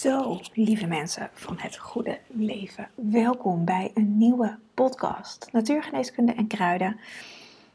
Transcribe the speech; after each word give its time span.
Zo, 0.00 0.40
lieve 0.52 0.86
mensen 0.86 1.30
van 1.32 1.56
het 1.58 1.76
goede 1.76 2.18
leven, 2.26 2.88
welkom 2.94 3.64
bij 3.64 3.90
een 3.94 4.16
nieuwe 4.16 4.58
podcast 4.74 5.48
Natuurgeneeskunde 5.52 6.32
en 6.32 6.46
Kruiden. 6.46 7.00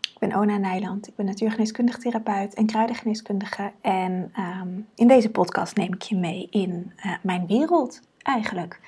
Ik 0.01 0.15
ben 0.19 0.35
Ona 0.35 0.57
Nijland, 0.57 1.07
ik 1.07 1.15
ben 1.15 1.25
natuurgeneeskundig 1.25 1.97
therapeut 1.97 2.53
en 2.53 2.65
kruidengeneeskundige. 2.65 3.71
En 3.81 4.31
ehm, 4.33 4.69
in 4.95 5.07
deze 5.07 5.29
podcast 5.29 5.75
neem 5.75 5.93
ik 5.93 6.01
je 6.01 6.15
mee 6.15 6.47
in 6.49 6.91
eh, 6.95 7.11
mijn 7.21 7.47
wereld 7.47 8.01
eigenlijk. 8.21 8.79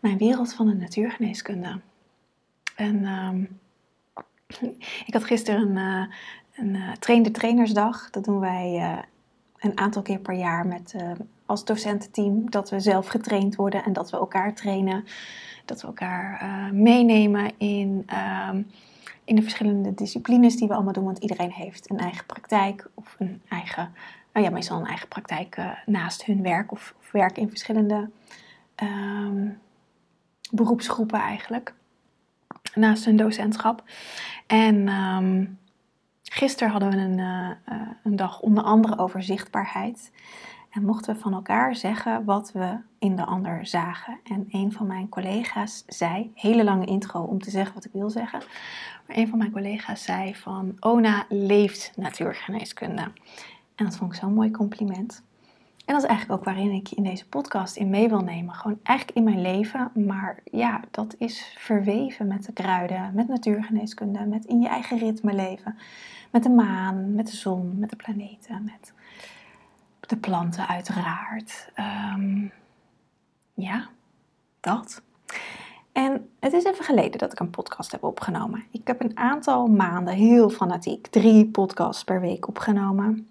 Mijn 0.00 0.18
wereld 0.18 0.54
van 0.54 0.66
de 0.66 0.74
natuurgeneeskunde. 0.74 1.80
En 2.76 3.04
ehm, 3.04 3.44
ik 5.06 5.12
had 5.12 5.24
gisteren 5.24 5.76
een, 5.76 5.76
uh, 5.76 6.14
een 6.54 6.74
uh, 6.74 6.92
trainde 6.92 7.30
trainersdag. 7.30 8.10
Dat 8.10 8.24
doen 8.24 8.40
wij 8.40 9.02
een 9.58 9.78
aantal 9.78 10.02
keer 10.02 10.18
per 10.18 10.34
jaar 10.34 10.66
met 10.66 10.94
als 11.52 11.64
docententeam 11.64 12.50
dat 12.50 12.70
we 12.70 12.80
zelf 12.80 13.06
getraind 13.06 13.56
worden 13.56 13.84
en 13.84 13.92
dat 13.92 14.10
we 14.10 14.16
elkaar 14.16 14.54
trainen. 14.54 15.04
Dat 15.64 15.80
we 15.80 15.86
elkaar 15.86 16.42
uh, 16.42 16.70
meenemen 16.70 17.52
in, 17.58 18.06
uh, 18.12 18.50
in 19.24 19.34
de 19.34 19.42
verschillende 19.42 19.94
disciplines 19.94 20.56
die 20.56 20.68
we 20.68 20.74
allemaal 20.74 20.92
doen. 20.92 21.04
Want 21.04 21.18
iedereen 21.18 21.52
heeft 21.52 21.90
een 21.90 21.98
eigen 21.98 22.26
praktijk 22.26 22.90
of 22.94 23.16
een 23.18 23.42
eigen, 23.48 23.94
nou 24.32 24.46
ja, 24.46 24.52
meestal 24.52 24.78
een 24.78 24.86
eigen 24.86 25.08
praktijk 25.08 25.56
uh, 25.56 25.70
naast 25.86 26.24
hun 26.24 26.42
werk 26.42 26.72
of, 26.72 26.94
of 27.00 27.10
werk 27.12 27.38
in 27.38 27.48
verschillende 27.48 28.10
um, 28.82 29.58
beroepsgroepen 30.50 31.20
eigenlijk. 31.20 31.74
Naast 32.74 33.04
hun 33.04 33.16
docentschap. 33.16 33.82
En 34.46 34.88
um, 34.88 35.58
gisteren 36.22 36.72
hadden 36.72 36.90
we 36.90 36.96
een, 36.96 37.18
uh, 37.18 37.50
een 38.04 38.16
dag 38.16 38.40
onder 38.40 38.64
andere 38.64 38.98
over 38.98 39.22
zichtbaarheid. 39.22 40.10
En 40.72 40.84
mochten 40.84 41.14
we 41.14 41.20
van 41.20 41.32
elkaar 41.32 41.76
zeggen 41.76 42.24
wat 42.24 42.52
we 42.52 42.76
in 42.98 43.16
de 43.16 43.24
ander 43.24 43.66
zagen. 43.66 44.18
En 44.24 44.46
een 44.50 44.72
van 44.72 44.86
mijn 44.86 45.08
collega's 45.08 45.84
zei, 45.86 46.32
hele 46.34 46.64
lange 46.64 46.86
intro 46.86 47.22
om 47.22 47.38
te 47.38 47.50
zeggen 47.50 47.74
wat 47.74 47.84
ik 47.84 47.90
wil 47.92 48.10
zeggen. 48.10 48.42
Maar 49.06 49.16
een 49.16 49.28
van 49.28 49.38
mijn 49.38 49.52
collega's 49.52 50.02
zei 50.02 50.34
van, 50.34 50.76
Ona 50.80 51.24
leeft 51.28 51.92
natuurgeneeskunde. 51.96 53.02
En 53.74 53.84
dat 53.84 53.96
vond 53.96 54.12
ik 54.12 54.18
zo'n 54.20 54.34
mooi 54.34 54.50
compliment. 54.50 55.22
En 55.84 55.94
dat 55.94 56.02
is 56.02 56.08
eigenlijk 56.08 56.40
ook 56.40 56.44
waarin 56.44 56.72
ik 56.72 56.90
in 56.90 57.02
deze 57.02 57.28
podcast 57.28 57.76
in 57.76 57.90
mee 57.90 58.08
wil 58.08 58.20
nemen. 58.20 58.54
Gewoon 58.54 58.78
eigenlijk 58.82 59.18
in 59.18 59.24
mijn 59.24 59.40
leven. 59.40 59.90
Maar 59.94 60.38
ja, 60.44 60.80
dat 60.90 61.14
is 61.18 61.54
verweven 61.58 62.26
met 62.26 62.44
de 62.44 62.52
kruiden, 62.52 63.10
met 63.14 63.28
natuurgeneeskunde, 63.28 64.26
met 64.26 64.44
in 64.44 64.60
je 64.60 64.68
eigen 64.68 64.98
ritme 64.98 65.34
leven. 65.34 65.76
Met 66.30 66.42
de 66.42 66.50
maan, 66.50 67.14
met 67.14 67.26
de 67.26 67.36
zon, 67.36 67.78
met 67.78 67.90
de 67.90 67.96
planeten, 67.96 68.64
met 68.64 68.92
de 70.12 70.18
planten 70.18 70.68
uiteraard. 70.68 71.68
Um, 72.14 72.52
ja, 73.54 73.88
dat. 74.60 75.02
En 75.92 76.30
het 76.40 76.52
is 76.52 76.64
even 76.64 76.84
geleden 76.84 77.18
dat 77.18 77.32
ik 77.32 77.40
een 77.40 77.50
podcast 77.50 77.92
heb 77.92 78.02
opgenomen. 78.02 78.64
Ik 78.70 78.86
heb 78.86 79.00
een 79.00 79.16
aantal 79.16 79.66
maanden 79.66 80.14
heel 80.14 80.50
fanatiek 80.50 81.06
drie 81.06 81.46
podcasts 81.46 82.04
per 82.04 82.20
week 82.20 82.48
opgenomen. 82.48 83.28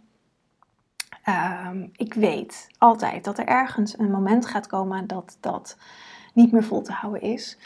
Um, 1.69 1.89
ik 1.95 2.13
weet 2.13 2.67
altijd 2.77 3.23
dat 3.23 3.37
er 3.37 3.45
ergens 3.45 3.99
een 3.99 4.11
moment 4.11 4.45
gaat 4.45 4.67
komen 4.67 5.07
dat 5.07 5.37
dat 5.39 5.77
niet 6.33 6.51
meer 6.51 6.63
vol 6.63 6.81
te 6.81 6.91
houden 6.91 7.21
is. 7.21 7.57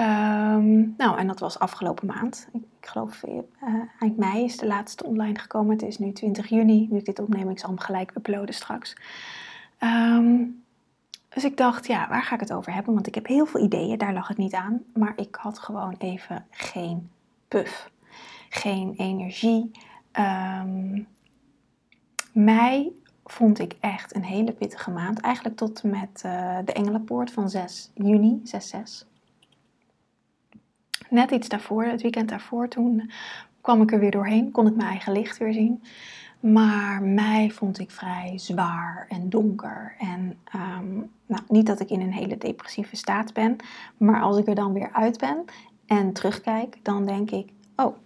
Um, 0.00 0.94
nou, 0.96 1.18
en 1.18 1.26
dat 1.26 1.40
was 1.40 1.58
afgelopen 1.58 2.06
maand. 2.06 2.48
Ik, 2.52 2.62
ik 2.80 2.86
geloof 2.86 3.22
uh, 3.22 3.38
eind 3.98 4.16
mei 4.16 4.44
is 4.44 4.56
de 4.56 4.66
laatste 4.66 5.04
online 5.04 5.38
gekomen. 5.38 5.72
Het 5.72 5.82
is 5.82 5.98
nu 5.98 6.12
20 6.12 6.48
juni. 6.48 6.86
Nu 6.90 6.98
ik 6.98 7.04
dit 7.04 7.18
opneem, 7.18 7.50
ik 7.50 7.58
zal 7.58 7.68
hem 7.68 7.78
gelijk 7.78 8.12
uploaden 8.16 8.54
straks. 8.54 8.96
Um, 9.78 10.62
dus 11.28 11.44
ik 11.44 11.56
dacht, 11.56 11.86
ja, 11.86 12.08
waar 12.08 12.22
ga 12.22 12.34
ik 12.34 12.40
het 12.40 12.52
over 12.52 12.74
hebben? 12.74 12.94
Want 12.94 13.06
ik 13.06 13.14
heb 13.14 13.26
heel 13.26 13.46
veel 13.46 13.64
ideeën, 13.64 13.98
daar 13.98 14.12
lag 14.12 14.28
het 14.28 14.36
niet 14.36 14.54
aan. 14.54 14.82
Maar 14.94 15.12
ik 15.16 15.34
had 15.34 15.58
gewoon 15.58 15.94
even 15.98 16.46
geen 16.50 17.10
puff. 17.48 17.90
Geen 18.48 18.94
energie. 18.96 19.70
Um, 20.12 21.06
mei 22.32 23.02
vond 23.24 23.58
ik 23.58 23.76
echt 23.80 24.14
een 24.14 24.24
hele 24.24 24.52
pittige 24.52 24.90
maand. 24.90 25.20
Eigenlijk 25.20 25.56
tot 25.56 25.82
met 25.82 26.22
uh, 26.26 26.58
de 26.64 26.72
Engelenpoort 26.72 27.32
van 27.32 27.50
6 27.50 27.90
juni, 27.94 28.42
6-6 29.04 29.11
net 31.12 31.30
iets 31.30 31.48
daarvoor, 31.48 31.84
het 31.84 32.02
weekend 32.02 32.28
daarvoor, 32.28 32.68
toen 32.68 33.10
kwam 33.60 33.82
ik 33.82 33.92
er 33.92 33.98
weer 33.98 34.10
doorheen, 34.10 34.50
kon 34.50 34.66
ik 34.66 34.76
mijn 34.76 34.88
eigen 34.88 35.12
licht 35.12 35.38
weer 35.38 35.52
zien. 35.52 35.82
Maar 36.40 37.02
mei 37.02 37.52
vond 37.52 37.78
ik 37.78 37.90
vrij 37.90 38.32
zwaar 38.36 39.06
en 39.08 39.28
donker. 39.28 39.94
En 39.98 40.38
um, 40.54 41.10
nou, 41.26 41.42
niet 41.48 41.66
dat 41.66 41.80
ik 41.80 41.90
in 41.90 42.00
een 42.00 42.12
hele 42.12 42.38
depressieve 42.38 42.96
staat 42.96 43.32
ben, 43.32 43.56
maar 43.96 44.22
als 44.22 44.38
ik 44.38 44.48
er 44.48 44.54
dan 44.54 44.72
weer 44.72 44.90
uit 44.92 45.18
ben 45.18 45.44
en 45.86 46.12
terugkijk, 46.12 46.78
dan 46.82 47.06
denk 47.06 47.30
ik: 47.30 47.48
oh, 47.76 47.96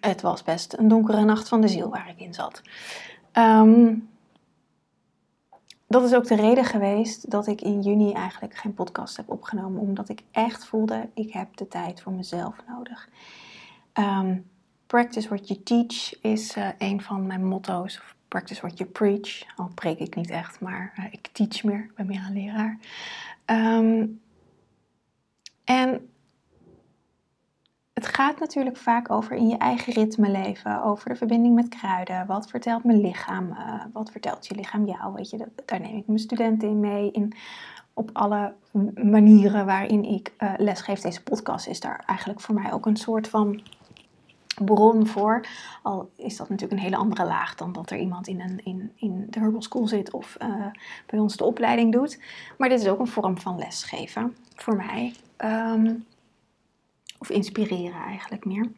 het 0.00 0.20
was 0.20 0.42
best 0.42 0.78
een 0.78 0.88
donkere 0.88 1.24
nacht 1.24 1.48
van 1.48 1.60
de 1.60 1.68
ziel 1.68 1.90
waar 1.90 2.08
ik 2.08 2.20
in 2.20 2.34
zat. 2.34 2.62
Um, 3.32 4.08
dat 5.90 6.04
is 6.04 6.14
ook 6.14 6.26
de 6.26 6.34
reden 6.34 6.64
geweest 6.64 7.30
dat 7.30 7.46
ik 7.46 7.60
in 7.60 7.80
juni 7.80 8.12
eigenlijk 8.12 8.56
geen 8.56 8.74
podcast 8.74 9.16
heb 9.16 9.30
opgenomen. 9.30 9.80
Omdat 9.80 10.08
ik 10.08 10.22
echt 10.30 10.64
voelde, 10.64 11.08
ik 11.14 11.32
heb 11.32 11.56
de 11.56 11.68
tijd 11.68 12.00
voor 12.00 12.12
mezelf 12.12 12.56
nodig. 12.68 13.08
Um, 13.94 14.50
practice 14.86 15.28
what 15.28 15.48
you 15.48 15.62
teach 15.62 16.20
is 16.20 16.56
uh, 16.56 16.68
een 16.78 17.02
van 17.02 17.26
mijn 17.26 17.46
motto's. 17.46 17.98
Of 17.98 18.14
practice 18.28 18.60
what 18.60 18.78
you 18.78 18.90
preach. 18.90 19.56
Al 19.56 19.70
preek 19.74 19.98
ik 19.98 20.14
niet 20.14 20.30
echt, 20.30 20.60
maar 20.60 20.94
uh, 20.98 21.04
ik 21.10 21.28
teach 21.32 21.62
meer. 21.62 21.84
Ik 21.84 21.94
ben 21.94 22.06
meer 22.06 22.24
een 22.26 22.32
leraar. 22.32 22.78
Um, 23.46 24.20
en 25.64 26.09
het 28.00 28.14
gaat 28.14 28.38
natuurlijk 28.38 28.76
vaak 28.76 29.10
over 29.10 29.36
in 29.36 29.48
je 29.48 29.56
eigen 29.56 29.92
ritme 29.92 30.30
leven, 30.30 30.82
over 30.82 31.08
de 31.08 31.16
verbinding 31.16 31.54
met 31.54 31.68
kruiden. 31.68 32.26
Wat 32.26 32.50
vertelt 32.50 32.84
mijn 32.84 33.00
lichaam? 33.00 33.50
Uh, 33.50 33.84
wat 33.92 34.10
vertelt 34.10 34.46
je 34.46 34.54
lichaam 34.54 34.86
jou? 34.86 35.14
Weet 35.14 35.30
je, 35.30 35.36
dat, 35.36 35.48
daar 35.64 35.80
neem 35.80 35.96
ik 35.96 36.06
mijn 36.06 36.18
studenten 36.18 36.68
in 36.68 36.80
mee. 36.80 37.10
In, 37.10 37.32
op 37.94 38.10
alle 38.12 38.54
manieren 38.94 39.66
waarin 39.66 40.04
ik 40.04 40.32
uh, 40.38 40.52
lesgeef. 40.56 41.00
Deze 41.00 41.22
podcast 41.22 41.66
is 41.66 41.80
daar 41.80 42.02
eigenlijk 42.06 42.40
voor 42.40 42.54
mij 42.54 42.72
ook 42.72 42.86
een 42.86 42.96
soort 42.96 43.28
van 43.28 43.62
bron 44.64 45.06
voor. 45.06 45.46
Al 45.82 46.10
is 46.16 46.36
dat 46.36 46.48
natuurlijk 46.48 46.80
een 46.80 46.86
hele 46.86 47.02
andere 47.02 47.24
laag 47.24 47.54
dan 47.54 47.72
dat 47.72 47.90
er 47.90 47.98
iemand 47.98 48.28
in, 48.28 48.40
een, 48.40 48.60
in, 48.64 48.92
in 48.96 49.26
de 49.30 49.40
Herbal 49.40 49.62
School 49.62 49.88
zit 49.88 50.10
of 50.10 50.36
uh, 50.42 50.66
bij 51.06 51.18
ons 51.18 51.36
de 51.36 51.44
opleiding 51.44 51.92
doet. 51.92 52.20
Maar 52.58 52.68
dit 52.68 52.80
is 52.80 52.88
ook 52.88 52.98
een 52.98 53.06
vorm 53.06 53.38
van 53.38 53.58
lesgeven 53.58 54.36
voor 54.54 54.76
mij. 54.76 55.14
Um, 55.44 56.04
of 57.20 57.30
inspireren 57.30 58.02
eigenlijk 58.02 58.44
meer. 58.44 58.72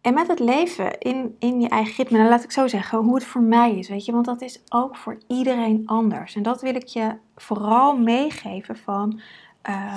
En 0.00 0.14
met 0.14 0.26
het 0.26 0.38
leven 0.38 0.98
in, 0.98 1.36
in 1.38 1.60
je 1.60 1.68
eigen 1.68 1.94
ritme, 1.96 2.18
nou 2.18 2.30
laat 2.30 2.44
ik 2.44 2.50
zo 2.50 2.66
zeggen, 2.66 2.98
hoe 2.98 3.14
het 3.14 3.24
voor 3.24 3.42
mij 3.42 3.78
is, 3.78 3.88
weet 3.88 4.04
je, 4.04 4.12
want 4.12 4.24
dat 4.24 4.42
is 4.42 4.62
ook 4.68 4.96
voor 4.96 5.18
iedereen 5.26 5.82
anders. 5.86 6.34
En 6.34 6.42
dat 6.42 6.60
wil 6.60 6.74
ik 6.74 6.86
je 6.86 7.16
vooral 7.36 7.96
meegeven 7.96 8.76
van, 8.76 9.20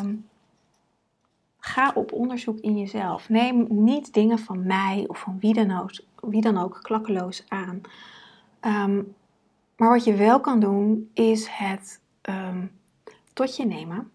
um, 0.02 0.28
ga 1.60 1.92
op 1.96 2.12
onderzoek 2.12 2.60
in 2.60 2.78
jezelf. 2.78 3.30
Neem 3.30 3.66
niet 3.70 4.14
dingen 4.14 4.40
van 4.40 4.66
mij 4.66 5.04
of 5.08 5.20
van 5.20 5.38
wie 5.40 5.54
dan 5.54 5.80
ook, 5.80 5.92
wie 6.22 6.42
dan 6.42 6.58
ook 6.58 6.80
klakkeloos 6.82 7.44
aan. 7.48 7.82
Um, 8.62 9.16
maar 9.78 9.90
wat 9.90 10.04
je 10.04 10.14
wel 10.14 10.40
kan 10.40 10.60
doen, 10.60 11.10
is 11.14 11.48
het 11.48 12.02
um, 12.30 12.72
tot 13.34 13.56
je 13.56 13.66
nemen 13.66 14.12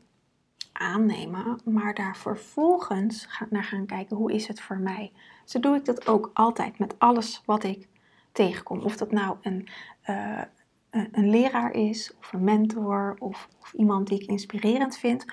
aannemen, 0.74 1.60
maar 1.64 1.94
daar 1.94 2.16
vervolgens 2.16 3.28
naar 3.50 3.64
gaan 3.64 3.86
kijken 3.86 4.16
hoe 4.16 4.32
is 4.32 4.48
het 4.48 4.60
voor 4.60 4.78
mij. 4.78 5.12
Zo 5.44 5.60
doe 5.60 5.76
ik 5.76 5.84
dat 5.84 6.06
ook 6.06 6.30
altijd 6.34 6.78
met 6.78 6.98
alles 6.98 7.42
wat 7.44 7.64
ik 7.64 7.88
tegenkom. 8.32 8.80
Of 8.80 8.96
dat 8.96 9.10
nou 9.10 9.36
een, 9.42 9.68
uh, 10.06 10.42
een 10.90 11.30
leraar 11.30 11.72
is, 11.72 12.14
of 12.18 12.32
een 12.32 12.44
mentor, 12.44 13.16
of, 13.18 13.48
of, 13.60 13.72
iemand 13.72 14.08
die 14.08 14.20
ik 14.20 14.28
inspirerend 14.28 14.96
vind. 14.96 15.24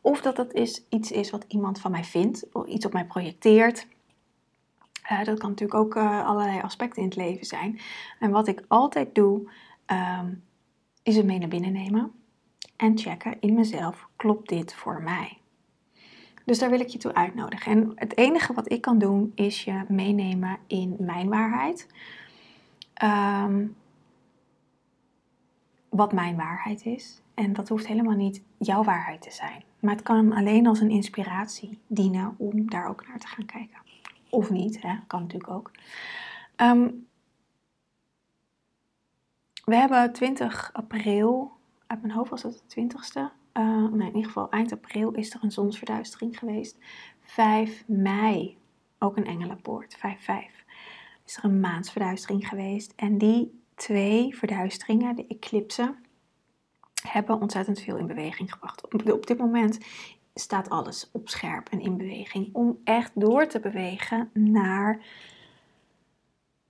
Of 0.00 0.20
dat 0.20 0.36
dat 0.36 0.52
is, 0.52 0.84
iets 0.88 1.10
is 1.10 1.30
wat 1.30 1.44
iemand 1.48 1.80
van 1.80 1.90
mij 1.90 2.04
vindt, 2.04 2.46
of 2.52 2.66
iets 2.66 2.86
op 2.86 2.92
mij 2.92 3.04
projecteert. 3.04 3.86
Uh, 5.12 5.24
dat 5.24 5.38
kan 5.38 5.48
natuurlijk 5.50 5.80
ook 5.80 5.96
allerlei 5.96 6.60
aspecten 6.60 7.02
in 7.02 7.08
het 7.08 7.16
leven 7.16 7.46
zijn. 7.46 7.80
En 8.18 8.30
wat 8.30 8.48
ik 8.48 8.64
altijd 8.68 9.14
doe, 9.14 9.50
um, 10.20 10.44
is 11.02 11.16
het 11.16 11.26
mee 11.26 11.38
naar 11.38 11.48
binnen 11.48 11.72
nemen 11.72 12.19
en 12.80 12.98
checken 12.98 13.36
in 13.40 13.54
mezelf, 13.54 14.08
klopt 14.16 14.48
dit 14.48 14.74
voor 14.74 15.02
mij? 15.02 15.38
Dus 16.44 16.58
daar 16.58 16.70
wil 16.70 16.80
ik 16.80 16.88
je 16.88 16.98
toe 16.98 17.14
uitnodigen. 17.14 17.72
En 17.72 17.92
het 17.94 18.16
enige 18.16 18.52
wat 18.52 18.72
ik 18.72 18.80
kan 18.80 18.98
doen 18.98 19.32
is 19.34 19.64
je 19.64 19.84
meenemen 19.88 20.58
in 20.66 20.96
mijn 20.98 21.28
waarheid. 21.28 21.86
Um, 23.02 23.76
wat 25.88 26.12
mijn 26.12 26.36
waarheid 26.36 26.84
is. 26.84 27.22
En 27.34 27.52
dat 27.52 27.68
hoeft 27.68 27.86
helemaal 27.86 28.16
niet 28.16 28.42
jouw 28.58 28.82
waarheid 28.82 29.22
te 29.22 29.30
zijn. 29.30 29.62
Maar 29.80 29.94
het 29.94 30.02
kan 30.02 30.32
alleen 30.32 30.66
als 30.66 30.80
een 30.80 30.90
inspiratie 30.90 31.78
dienen 31.86 32.34
om 32.38 32.70
daar 32.70 32.88
ook 32.88 33.08
naar 33.08 33.18
te 33.18 33.26
gaan 33.26 33.46
kijken. 33.46 33.78
Of 34.30 34.50
niet, 34.50 34.82
hè? 34.82 34.94
kan 35.06 35.20
natuurlijk 35.20 35.52
ook. 35.52 35.70
Um, 36.56 37.06
we 39.64 39.76
hebben 39.76 40.12
20 40.12 40.70
april, 40.72 41.52
uit 41.90 42.02
mijn 42.02 42.14
hoofd 42.14 42.30
was 42.30 42.42
het 42.42 42.62
de 42.66 42.82
20ste. 42.82 43.38
Uh, 43.52 43.88
nee, 43.88 44.08
in 44.08 44.14
ieder 44.14 44.24
geval 44.24 44.50
eind 44.50 44.72
april 44.72 45.10
is 45.10 45.34
er 45.34 45.42
een 45.42 45.52
zonsverduistering 45.52 46.38
geweest. 46.38 46.78
5 47.20 47.84
mei, 47.86 48.56
ook 48.98 49.16
een 49.16 49.26
engelenpoort, 49.26 49.96
5-5. 49.96 50.00
Is 51.24 51.36
er 51.36 51.44
een 51.44 51.60
maansverduistering 51.60 52.48
geweest. 52.48 52.92
En 52.96 53.18
die 53.18 53.62
twee 53.74 54.36
verduisteringen, 54.36 55.16
de 55.16 55.26
eclipsen, 55.26 55.96
hebben 57.08 57.40
ontzettend 57.40 57.80
veel 57.80 57.96
in 57.96 58.06
beweging 58.06 58.52
gebracht. 58.52 58.84
Op, 58.84 59.10
op 59.10 59.26
dit 59.26 59.38
moment 59.38 59.78
staat 60.34 60.68
alles 60.68 61.08
op 61.12 61.28
scherp 61.28 61.68
en 61.68 61.80
in 61.80 61.96
beweging 61.96 62.48
om 62.52 62.78
echt 62.84 63.12
door 63.14 63.46
te 63.46 63.60
bewegen 63.60 64.30
naar 64.32 65.04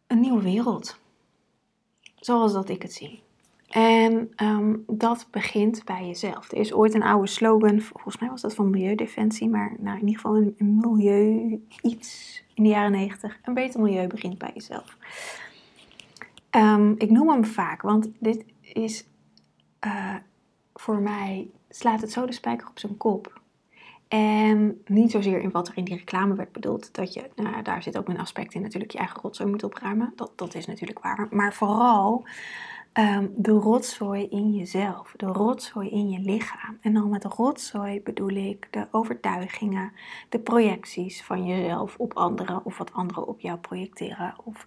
een 0.07 0.21
nieuwe 0.21 0.43
wereld. 0.43 1.01
Zoals 2.17 2.53
dat 2.53 2.69
ik 2.69 2.83
het 2.83 2.93
zie. 2.93 3.23
En 3.71 4.33
ehm, 4.37 4.77
dat 4.87 5.27
begint 5.31 5.85
bij 5.85 6.07
jezelf. 6.07 6.53
Er 6.53 6.59
is 6.59 6.73
ooit 6.73 6.95
een 6.95 7.03
oude 7.03 7.27
slogan, 7.27 7.81
volgens 7.81 8.19
mij 8.19 8.29
was 8.29 8.41
dat 8.41 8.55
van 8.55 8.71
Milieudefensie, 8.71 9.49
maar 9.49 9.77
nou, 9.79 9.99
in 9.99 10.07
ieder 10.07 10.21
geval 10.21 10.37
een, 10.37 10.55
milieu 10.59 11.63
iets 11.83 12.43
in 12.55 12.63
de 12.63 12.69
jaren 12.69 12.91
negentig. 12.91 13.39
Een 13.43 13.55
beter 13.55 13.81
milieu 13.81 14.07
begint 14.07 14.39
bij 14.39 14.51
jezelf. 14.55 14.97
Ehm, 16.51 16.93
ik 16.99 17.11
noem 17.11 17.29
hem 17.29 17.45
vaak, 17.45 17.83
want 17.83 18.11
dit 18.19 18.45
is 18.61 19.07
uh, 19.87 20.15
voor 20.75 20.99
mij 20.99 21.51
slaat 21.69 22.01
het 22.01 22.13
zo 22.13 22.27
de 22.27 22.33
spijker 22.33 22.69
op 22.69 22.79
zijn 22.79 22.97
kop. 22.97 23.41
En 24.09 24.83
niet 24.87 25.11
zozeer 25.11 25.41
in 25.41 25.51
wat 25.51 25.69
er 25.69 25.77
in 25.77 25.85
die 25.85 25.97
reclame 25.97 26.35
werd 26.35 26.53
bedoeld. 26.53 26.95
Dat 26.95 27.13
je, 27.13 27.31
nou, 27.35 27.63
daar 27.63 27.83
zit 27.83 27.99
ook 27.99 28.09
een 28.09 28.19
aspect 28.19 28.55
in 28.55 28.63
natuurlijk, 28.63 28.93
je 28.93 28.99
eigen 28.99 29.21
rotzooi 29.23 29.51
moet 29.51 29.65
opruimen. 29.65 30.13
Dat, 30.17 30.33
dat 30.37 30.55
is 30.55 30.67
natuurlijk 30.67 31.03
waar. 31.03 31.27
Maar 31.31 31.55
vooral 31.55 32.25
ehm, 32.93 33.27
de 33.37 33.51
rotzooi 33.51 34.27
in 34.29 34.55
jezelf. 34.55 35.13
De 35.17 35.27
rotzooi 35.27 35.91
in 35.91 36.11
je 36.11 36.19
lichaam. 36.19 36.79
En 36.81 36.93
dan 36.93 37.09
met 37.09 37.25
rotzooi 37.25 38.03
bedoel 38.03 38.29
ik 38.29 38.69
de 38.71 38.87
overtuigingen, 38.91 39.93
de 40.29 40.39
projecties 40.39 41.23
van 41.23 41.47
jezelf 41.47 41.97
op 41.99 42.13
anderen. 42.13 42.65
Of 42.65 42.79
wat 42.79 42.93
anderen 42.93 43.27
op 43.27 43.41
jou 43.41 43.59
projecteren. 43.59 44.35
Of 44.45 44.65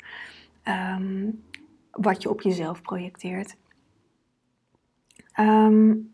ehm, 0.63 1.29
wat 1.91 2.21
je 2.21 2.29
op 2.29 2.41
jezelf 2.41 2.81
projecteert. 2.81 3.55
Um, 5.39 6.11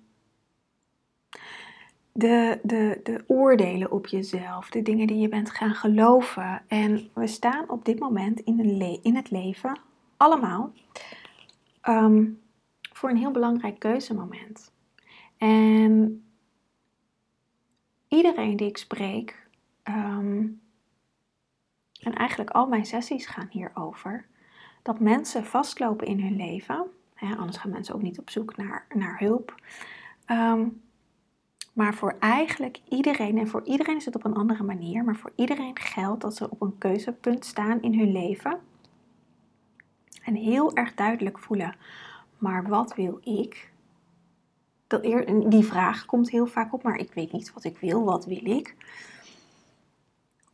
de, 2.12 2.60
de, 2.64 3.00
de 3.04 3.24
oordelen 3.28 3.92
op 3.92 4.08
jezelf, 4.08 4.70
de 4.70 4.82
dingen 4.82 5.08
die 5.08 5.18
je 5.18 5.30
bent 5.30 5.50
gaan 5.50 5.74
geloven. 5.74 6.62
En 6.68 7.10
we 7.14 7.28
staan 7.28 7.70
op 7.70 7.86
dit 7.86 8.00
moment 8.00 8.40
in, 8.40 8.60
een 8.60 9.00
in 9.04 9.16
het 9.16 9.32
leven 9.32 9.80
allemaal 10.18 10.72
ehm, 11.82 12.26
voor 12.94 13.10
een 13.10 13.18
heel 13.18 13.32
belangrijk 13.32 13.80
keuzemoment. 13.80 14.72
En 15.38 16.24
iedereen 18.08 18.56
die 18.56 18.68
ik 18.68 18.78
spreek, 18.78 19.48
ehm, 19.84 20.48
en 22.02 22.14
eigenlijk 22.14 22.50
al 22.50 22.68
mijn 22.68 22.86
sessies 22.86 23.26
gaan 23.26 23.48
hierover, 23.50 24.26
dat 24.82 25.00
mensen 25.00 25.46
vastlopen 25.46 26.08
in 26.08 26.22
hun 26.22 26.36
leven. 26.36 26.86
Hè, 27.14 27.36
anders 27.36 27.58
gaan 27.58 27.72
mensen 27.72 27.96
ook 27.96 28.02
niet 28.02 28.20
op 28.20 28.30
zoek 28.30 28.58
naar, 28.58 28.86
naar 28.94 29.20
hulp. 29.20 29.56
Ehm, 30.26 30.68
maar 31.74 31.94
voor 31.94 32.16
eigenlijk 32.20 32.80
iedereen, 32.90 33.38
en 33.38 33.48
voor 33.48 33.64
iedereen 33.64 33.96
is 33.96 34.06
het 34.06 34.16
op 34.16 34.26
een 34.26 34.36
andere 34.36 34.64
manier, 34.64 35.04
maar 35.04 35.16
voor 35.16 35.32
iedereen 35.36 35.80
geldt 35.80 36.22
dat 36.22 36.36
ze 36.36 36.50
op 36.50 36.62
een 36.62 36.78
keuzepunt 36.78 37.46
staan 37.46 37.82
in 37.82 38.00
hun 38.00 38.12
leven. 38.12 38.60
En 40.30 40.36
heel 40.36 40.76
erg 40.76 40.94
duidelijk 40.94 41.40
voelen, 41.40 41.76
maar 42.38 42.68
wat 42.68 42.96
wil 42.96 43.20
ik? 43.24 43.72
Die 45.50 45.66
vraag 45.66 46.06
komt 46.06 46.30
heel 46.30 46.48
vaak 46.48 46.74
op, 46.74 46.84
maar 46.84 46.98
ik 46.98 47.14
weet 47.14 47.32
niet 47.32 47.54
wat 47.54 47.64
ik 47.64 47.78
wil, 47.78 48.04
wat 48.04 48.26
wil 48.26 48.46
ik? 48.46 48.76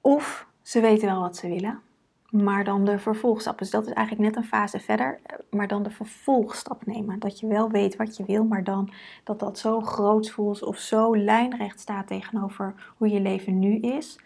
Of 0.01 0.47
ze 0.61 0.79
weten 0.79 1.07
wel 1.07 1.19
wat 1.19 1.37
ze 1.37 1.47
willen, 1.47 1.81
maar 2.29 2.63
dan 2.63 2.85
de 2.85 2.99
vervolgstap. 2.99 3.57
Dus 3.57 3.69
dat 3.69 3.87
is 3.87 3.93
eigenlijk 3.93 4.27
net 4.27 4.35
een 4.35 4.49
fase 4.49 4.79
verder, 4.79 5.19
maar 5.49 5.67
dan 5.67 5.83
de 5.83 5.91
vervolgstap 5.91 6.85
nemen. 6.85 7.19
Dat 7.19 7.39
je 7.39 7.47
wel 7.47 7.69
weet 7.69 7.95
wat 7.95 8.17
je 8.17 8.25
wil, 8.25 8.43
maar 8.43 8.63
dan 8.63 8.93
dat 9.23 9.39
dat 9.39 9.59
zo 9.59 9.81
groot 9.81 10.29
voelt 10.29 10.63
of 10.63 10.77
zo 10.77 11.15
lijnrecht 11.15 11.79
staat 11.79 12.07
tegenover 12.07 12.93
hoe 12.97 13.09
je 13.09 13.19
leven 13.19 13.59
nu 13.59 13.79
is. 13.79 14.19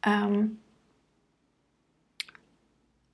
Ehm, 0.00 0.46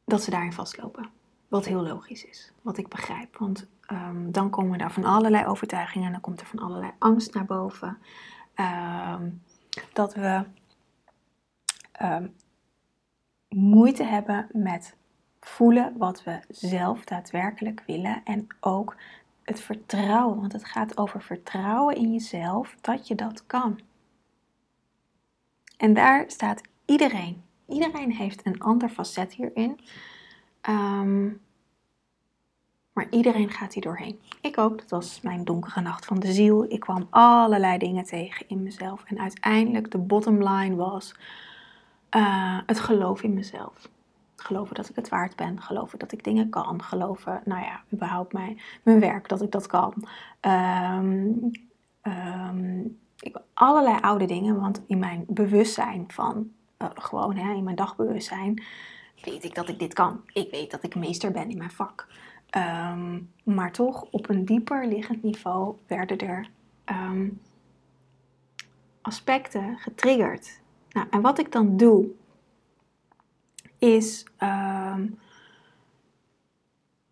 dat 0.05 0.23
ze 0.23 0.31
daarin 0.31 0.53
vastlopen. 0.53 1.18
Wat 1.49 1.65
heel 1.65 1.83
logisch 1.83 2.25
is, 2.25 2.53
wat 2.63 2.79
ik 2.79 2.89
begrijp. 2.89 3.37
Want 3.37 3.67
um, 3.93 4.33
dan 4.33 4.51
komen 4.51 4.79
daar 4.79 4.93
van 4.93 5.05
allerlei 5.05 5.47
overtuigingen 5.47 6.07
en 6.07 6.13
dan 6.13 6.21
komt 6.21 6.41
er 6.41 6.47
van 6.47 6.59
allerlei 6.59 6.93
angst 6.99 7.35
naar 7.35 7.45
boven. 7.45 7.99
Ehm, 8.55 9.31
dat 9.93 10.15
we 10.15 10.45
moeite 13.49 14.05
hebben 14.05 14.49
met 14.53 14.97
voelen 15.41 15.97
wat 15.97 16.25
we 16.25 16.41
zelf 16.49 17.05
daadwerkelijk 17.05 17.83
willen 17.87 18.21
en 18.25 18.47
ook 18.61 18.97
het 19.43 19.61
vertrouwen, 19.61 20.41
want 20.41 20.53
het 20.53 20.65
gaat 20.65 20.99
over 20.99 21.23
vertrouwen 21.23 21.97
in 21.97 22.13
jezelf 22.13 22.77
dat 22.81 23.07
je 23.07 23.15
dat 23.15 23.47
kan. 23.47 23.81
En 25.77 25.95
daar 25.95 26.25
staat 26.31 26.61
iedereen. 26.85 27.43
Iedereen 27.67 28.13
heeft 28.13 28.47
een 28.47 28.61
ander 28.61 28.89
facet 28.89 29.33
hierin. 29.33 29.81
Ehm, 30.61 31.29
maar 32.93 33.07
iedereen 33.11 33.51
gaat 33.51 33.75
hier 33.75 33.83
doorheen. 33.83 34.21
Ik 34.41 34.59
ook. 34.59 34.79
Dat 34.79 34.91
was 34.91 35.21
mijn 35.21 35.45
donkere 35.45 35.81
nacht 35.81 36.05
van 36.05 36.19
de 36.19 36.33
ziel. 36.33 36.65
Ik 36.73 36.81
kwam 36.81 37.07
allerlei 37.11 37.79
dingen 37.79 38.05
tegen 38.05 38.49
in 38.49 38.63
mezelf. 38.63 39.05
En 39.05 39.19
uiteindelijk 39.19 39.91
de 39.91 39.99
bottom 39.99 40.49
line 40.49 40.77
was 40.77 41.15
uh, 42.17 42.59
het 42.67 42.81
geloof 42.81 43.23
in 43.23 43.35
mezelf. 43.35 43.89
Geloven 44.37 44.75
dat 44.75 44.89
ik 44.89 44.97
het 44.97 45.09
waard 45.09 45.37
ben. 45.37 45.61
Geloven 45.61 45.99
dat 45.99 46.13
ik 46.13 46.25
dingen 46.25 46.49
kan. 46.49 46.83
Geloven, 46.83 47.41
nou 47.45 47.63
ja, 47.63 47.81
überhaupt 47.93 48.33
mijn, 48.33 48.61
mijn 48.83 49.01
werk, 49.01 49.29
dat 49.29 49.43
ik 49.43 49.51
dat 49.51 49.67
kan. 49.67 49.95
Um, 50.41 51.53
ik, 53.19 53.37
allerlei 53.55 53.99
oude 54.01 54.25
dingen, 54.25 54.61
want 54.61 54.83
in 54.87 54.99
mijn 54.99 55.25
bewustzijn 55.29 56.05
van, 56.09 56.51
uh, 56.79 56.89
gewoon 56.95 57.37
hè, 57.37 57.53
in 57.55 57.65
mijn 57.65 57.77
dagbewustzijn, 57.77 58.63
weet 59.25 59.45
ik 59.45 59.55
dat 59.55 59.69
ik 59.69 59.79
dit 59.79 59.95
kan. 59.95 60.21
Ik 60.33 60.51
weet 60.51 60.71
dat 60.71 60.83
ik 60.83 60.95
meester 60.95 61.31
ben 61.31 61.51
in 61.51 61.59
mijn 61.59 61.71
vak. 61.71 62.07
Um, 62.57 63.33
maar 63.45 63.73
toch, 63.73 64.07
op 64.11 64.29
een 64.29 64.45
dieper 64.45 64.87
liggend 64.87 65.23
niveau 65.23 65.77
werden 65.87 66.19
er 66.19 66.49
aspecten 69.03 69.79
getriggerd 69.79 70.61
nou, 70.99 71.07
en 71.11 71.21
wat 71.21 71.39
ik 71.39 71.53
dan 71.53 71.77
doe, 71.77 72.09
is 73.79 74.27
ehm, 74.37 75.07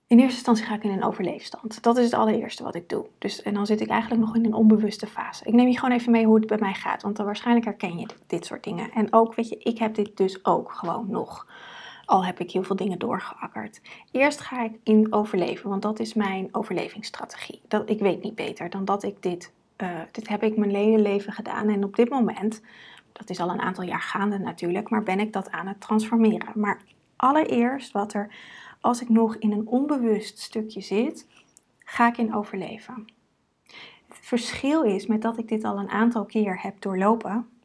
in 0.07 0.19
eerste 0.19 0.37
instantie 0.37 0.65
ga 0.65 0.75
ik 0.75 0.85
in 0.85 0.91
een 0.91 1.05
overleefstand. 1.05 1.83
Dat 1.83 1.97
is 1.97 2.05
het 2.05 2.15
allereerste 2.15 2.63
wat 2.63 2.75
ik 2.75 2.89
doe. 2.89 3.07
Dus, 3.19 3.43
en 3.43 3.55
dan 3.55 3.67
zit 3.67 3.81
ik 3.81 3.89
eigenlijk 3.89 4.23
nog 4.23 4.37
in 4.37 4.45
een 4.45 4.55
onbewuste 4.55 5.07
fase. 5.07 5.45
Ik 5.45 5.55
neem 5.55 5.69
je 5.69 5.79
gewoon 5.79 5.95
even 5.95 6.13
mee 6.13 6.27
hoe 6.27 6.37
het 6.37 6.47
bij 6.47 6.59
mij 6.61 6.75
gaat, 6.75 7.03
want 7.03 7.17
dan 7.17 7.27
waarschijnlijk 7.27 7.67
herken 7.67 7.99
je 7.99 8.07
dit, 8.27 8.47
soort 8.47 8.65
dingen. 8.65 8.91
En 8.91 9.13
ook, 9.13 9.35
weet 9.35 9.49
je, 9.49 9.59
ik 9.59 9.79
heb 9.79 9.95
dit 9.95 10.17
dus 10.17 10.45
ook 10.45 10.73
gewoon 10.73 11.11
nog. 11.11 11.47
Al 12.07 12.25
heb 12.25 12.41
ik 12.41 12.51
heel 12.51 12.63
veel 12.63 12.77
dingen 12.77 12.99
doorgeakkerd. 12.99 13.81
Eerst 14.11 14.41
ga 14.41 14.63
ik 14.63 14.73
in 14.83 15.13
overleven, 15.13 15.71
want 15.71 15.83
dat 15.83 15.99
is 15.99 16.15
mijn 16.15 16.49
overlevingsstrategie. 16.53 17.61
Dat, 17.69 17.91
ik 17.91 17.99
weet 17.99 18.23
niet 18.23 18.35
beter 18.35 18.71
dan 18.71 18.85
dat 18.85 19.03
ik 19.03 19.23
dit, 19.23 19.53
uh, 19.77 19.89
dit 20.13 20.29
heb 20.29 20.43
ik 20.43 20.57
mijn 20.57 20.75
hele 20.75 20.99
leven 20.99 21.33
gedaan. 21.33 21.69
En 21.69 21.85
op 21.85 21.97
dit 21.97 22.09
moment 22.09 22.63
dat 23.13 23.31
is 23.31 23.41
al 23.41 23.51
een 23.51 23.61
aantal 23.61 23.85
jaar 23.85 24.01
gaande 24.01 24.39
natuurlijk, 24.39 24.89
maar 24.89 25.03
ben 25.03 25.21
ik 25.21 25.33
dat 25.33 25.51
aan 25.51 25.67
het 25.67 25.81
transformeren. 25.81 26.53
Maar 26.55 26.81
allereerst 27.17 27.93
wat 27.93 28.13
er, 28.13 28.35
als 28.81 29.01
ik 29.01 29.09
nog 29.09 29.37
in 29.37 29.53
een 29.53 29.67
onbewust 29.67 30.39
stukje 30.39 30.81
zit, 30.81 31.27
ga 31.85 32.09
ik 32.09 32.19
in 32.19 32.35
overleven. 32.35 33.05
Het 34.09 34.19
verschil 34.27 34.83
is 34.83 35.07
met 35.07 35.23
dat 35.23 35.39
ik 35.39 35.49
dit 35.49 35.65
al 35.65 35.79
een 35.79 35.91
aantal 35.91 36.25
keer 36.25 36.63
heb 36.63 36.81
doorlopen, 36.81 37.31
eh, 37.31 37.56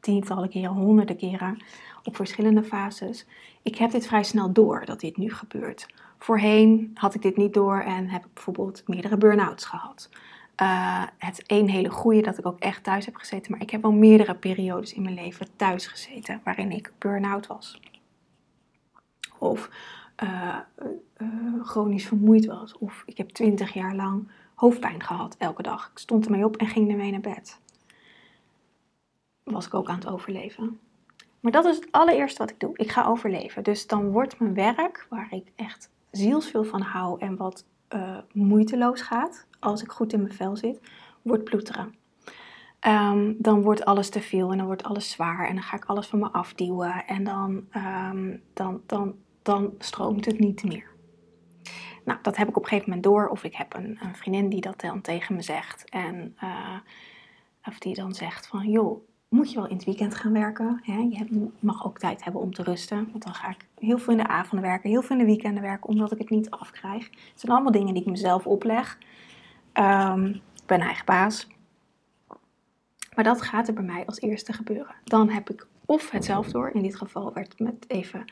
tientallen 0.00 0.48
keren, 0.48 0.70
honderden 0.70 1.16
keren, 1.16 1.62
op 2.04 2.16
verschillende 2.16 2.62
fases. 2.62 3.26
Ik 3.62 3.76
heb 3.76 3.90
dit 3.90 4.06
vrij 4.06 4.22
snel 4.22 4.52
door 4.52 4.84
dat 4.84 5.00
dit 5.00 5.16
nu 5.16 5.32
gebeurt. 5.32 5.86
Voorheen 6.18 6.90
had 6.94 7.14
ik 7.14 7.22
dit 7.22 7.36
niet 7.36 7.54
door 7.54 7.80
en 7.80 8.08
heb 8.08 8.24
ik 8.24 8.34
bijvoorbeeld 8.34 8.82
meerdere 8.86 9.16
burn-outs 9.16 9.64
gehad. 9.64 10.08
Uh, 10.62 11.02
het 11.18 11.42
één 11.46 11.68
hele 11.68 11.90
goede 11.90 12.22
dat 12.22 12.38
ik 12.38 12.46
ook 12.46 12.58
echt 12.58 12.84
thuis 12.84 13.04
heb 13.04 13.16
gezeten. 13.16 13.52
Maar 13.52 13.60
ik 13.60 13.70
heb 13.70 13.84
al 13.84 13.92
meerdere 13.92 14.34
periodes 14.34 14.92
in 14.92 15.02
mijn 15.02 15.14
leven 15.14 15.46
thuis 15.56 15.86
gezeten 15.86 16.40
waarin 16.44 16.70
ik 16.70 16.92
burn-out 16.98 17.46
was. 17.46 17.80
Of 19.38 19.70
uh, 20.22 20.56
uh, 21.16 21.64
chronisch 21.64 22.06
vermoeid 22.06 22.46
was. 22.46 22.78
Of 22.78 23.02
ik 23.06 23.16
heb 23.16 23.28
twintig 23.28 23.72
jaar 23.74 23.94
lang 23.94 24.30
hoofdpijn 24.54 25.02
gehad 25.02 25.36
elke 25.38 25.62
dag. 25.62 25.90
Ik 25.92 25.98
stond 25.98 26.24
ermee 26.24 26.44
op 26.44 26.56
en 26.56 26.66
ging 26.66 26.90
ermee 26.90 27.10
naar 27.10 27.20
bed. 27.20 27.60
Was 29.52 29.66
ik 29.66 29.74
ook 29.74 29.88
aan 29.88 29.98
het 29.98 30.08
overleven. 30.08 30.80
Maar 31.40 31.52
dat 31.52 31.64
is 31.64 31.76
het 31.76 31.88
allereerste 31.90 32.38
wat 32.38 32.50
ik 32.50 32.60
doe. 32.60 32.76
Ik 32.76 32.90
ga 32.90 33.04
overleven. 33.04 33.64
Dus 33.64 33.86
dan 33.86 34.10
wordt 34.10 34.38
mijn 34.38 34.54
werk, 34.54 35.06
waar 35.10 35.32
ik 35.32 35.52
echt 35.56 35.90
zielsveel 36.10 36.64
van 36.64 36.80
hou 36.80 37.20
en 37.20 37.36
wat 37.36 37.64
uh, 37.94 38.18
moeiteloos 38.32 39.00
gaat, 39.00 39.46
als 39.60 39.82
ik 39.82 39.90
goed 39.90 40.12
in 40.12 40.22
mijn 40.22 40.34
vel 40.34 40.56
zit, 40.56 40.80
wordt 41.22 41.44
ploeteren. 41.44 41.94
Um, 42.86 43.36
dan 43.38 43.62
wordt 43.62 43.84
alles 43.84 44.08
te 44.08 44.20
veel 44.20 44.50
en 44.50 44.56
dan 44.56 44.66
wordt 44.66 44.82
alles 44.82 45.10
zwaar 45.10 45.48
en 45.48 45.54
dan 45.54 45.64
ga 45.64 45.76
ik 45.76 45.84
alles 45.84 46.06
van 46.06 46.18
me 46.18 46.30
afduwen 46.30 47.06
en 47.06 47.24
dan, 47.24 47.66
um, 47.76 48.42
dan, 48.54 48.82
dan, 48.86 49.14
dan 49.42 49.74
stroomt 49.78 50.24
het 50.24 50.38
niet 50.38 50.64
meer. 50.64 50.90
Nou, 52.04 52.18
dat 52.22 52.36
heb 52.36 52.48
ik 52.48 52.56
op 52.56 52.62
een 52.62 52.68
gegeven 52.68 52.88
moment 52.90 53.06
door. 53.06 53.28
Of 53.28 53.44
ik 53.44 53.54
heb 53.54 53.74
een, 53.74 53.98
een 54.02 54.16
vriendin 54.16 54.48
die 54.48 54.60
dat 54.60 54.80
dan 54.80 55.00
tegen 55.00 55.34
me 55.34 55.42
zegt. 55.42 55.90
En, 55.90 56.36
uh, 56.42 56.76
of 57.64 57.78
die 57.78 57.94
dan 57.94 58.14
zegt 58.14 58.46
van, 58.46 58.70
joh, 58.70 59.08
moet 59.32 59.50
je 59.50 59.56
wel 59.56 59.68
in 59.68 59.76
het 59.76 59.84
weekend 59.84 60.14
gaan 60.14 60.32
werken. 60.32 60.80
Hè? 60.82 60.98
Je 60.98 61.48
mag 61.58 61.86
ook 61.86 61.98
tijd 61.98 62.24
hebben 62.24 62.40
om 62.40 62.54
te 62.54 62.62
rusten. 62.62 63.08
Want 63.10 63.24
dan 63.24 63.34
ga 63.34 63.48
ik 63.48 63.66
heel 63.78 63.98
veel 63.98 64.12
in 64.12 64.18
de 64.18 64.26
avonden 64.26 64.68
werken, 64.68 64.90
heel 64.90 65.02
veel 65.02 65.16
in 65.16 65.22
de 65.22 65.28
weekenden 65.28 65.62
werken, 65.62 65.88
omdat 65.88 66.12
ik 66.12 66.18
het 66.18 66.30
niet 66.30 66.50
afkrijg. 66.50 67.04
Het 67.10 67.40
zijn 67.40 67.52
allemaal 67.52 67.72
dingen 67.72 67.94
die 67.94 68.02
ik 68.02 68.08
mezelf 68.08 68.46
opleg. 68.46 68.98
Um, 69.74 70.26
ik 70.34 70.66
ben 70.66 70.80
eigen 70.80 71.04
baas. 71.04 71.48
Maar 73.14 73.24
dat 73.24 73.42
gaat 73.42 73.68
er 73.68 73.74
bij 73.74 73.82
mij 73.82 74.06
als 74.06 74.20
eerste 74.20 74.52
gebeuren. 74.52 74.94
Dan 75.04 75.30
heb 75.30 75.50
ik 75.50 75.66
of 75.86 76.10
het 76.10 76.24
zelf 76.24 76.50
door. 76.50 76.70
In 76.74 76.82
dit 76.82 76.96
geval 76.96 77.32
werd 77.32 77.48
het 77.48 77.60
met 77.60 77.84
even 77.88 78.24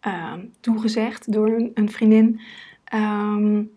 um, 0.00 0.52
toegezegd 0.60 1.32
door 1.32 1.70
een, 1.74 1.90
vriendin. 1.90 2.40
Um, 2.94 3.70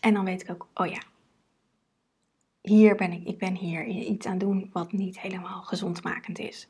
en 0.00 0.14
dan 0.14 0.24
weet 0.24 0.42
ik 0.42 0.50
ook, 0.50 0.66
oh 0.74 0.86
ja, 0.86 1.00
hier 2.68 2.94
ben 2.96 3.12
ik, 3.12 3.24
ik 3.24 3.38
ben 3.38 3.54
hier 3.54 3.84
iets 3.84 4.26
aan 4.26 4.38
doen 4.38 4.70
wat 4.72 4.92
niet 4.92 5.20
helemaal 5.20 5.62
gezondmakend 5.62 6.38
is. 6.38 6.68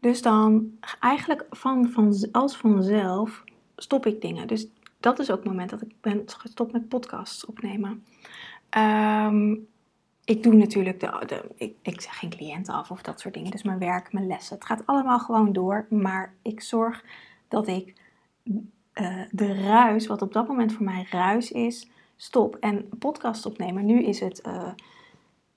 Dus 0.00 0.22
dan 0.22 0.78
eigenlijk 1.00 1.46
van, 1.50 1.90
van, 1.90 2.28
als 2.32 2.56
vanzelf 2.56 3.44
stop 3.76 4.06
ik 4.06 4.20
dingen. 4.20 4.46
Dus 4.46 4.66
dat 5.00 5.18
is 5.18 5.30
ook 5.30 5.36
het 5.36 5.46
moment 5.46 5.70
dat 5.70 5.82
ik 5.82 5.92
ben 6.00 6.22
gestopt 6.26 6.72
met 6.72 6.88
podcasts 6.88 7.46
opnemen. 7.46 8.04
Um, 8.78 9.66
ik 10.24 10.42
doe 10.42 10.54
natuurlijk, 10.54 11.00
de, 11.00 11.44
ik, 11.54 11.74
ik 11.82 12.00
zeg 12.00 12.18
geen 12.18 12.30
cliënten 12.30 12.74
af 12.74 12.90
of 12.90 13.02
dat 13.02 13.20
soort 13.20 13.34
dingen. 13.34 13.50
Dus 13.50 13.62
mijn 13.62 13.78
werk, 13.78 14.12
mijn 14.12 14.26
lessen. 14.26 14.54
Het 14.56 14.64
gaat 14.64 14.86
allemaal 14.86 15.18
gewoon 15.18 15.52
door. 15.52 15.86
Maar 15.90 16.34
ik 16.42 16.60
zorg 16.60 17.04
dat 17.48 17.68
ik 17.68 17.94
uh, 18.94 19.22
de 19.30 19.62
ruis, 19.62 20.06
wat 20.06 20.22
op 20.22 20.32
dat 20.32 20.48
moment 20.48 20.72
voor 20.72 20.84
mij 20.84 21.06
ruis 21.10 21.52
is, 21.52 21.90
stop. 22.16 22.56
En 22.56 22.88
podcast 22.98 23.46
opnemen, 23.46 23.86
nu 23.86 24.04
is 24.04 24.20
het 24.20 24.42
uh, 24.46 24.68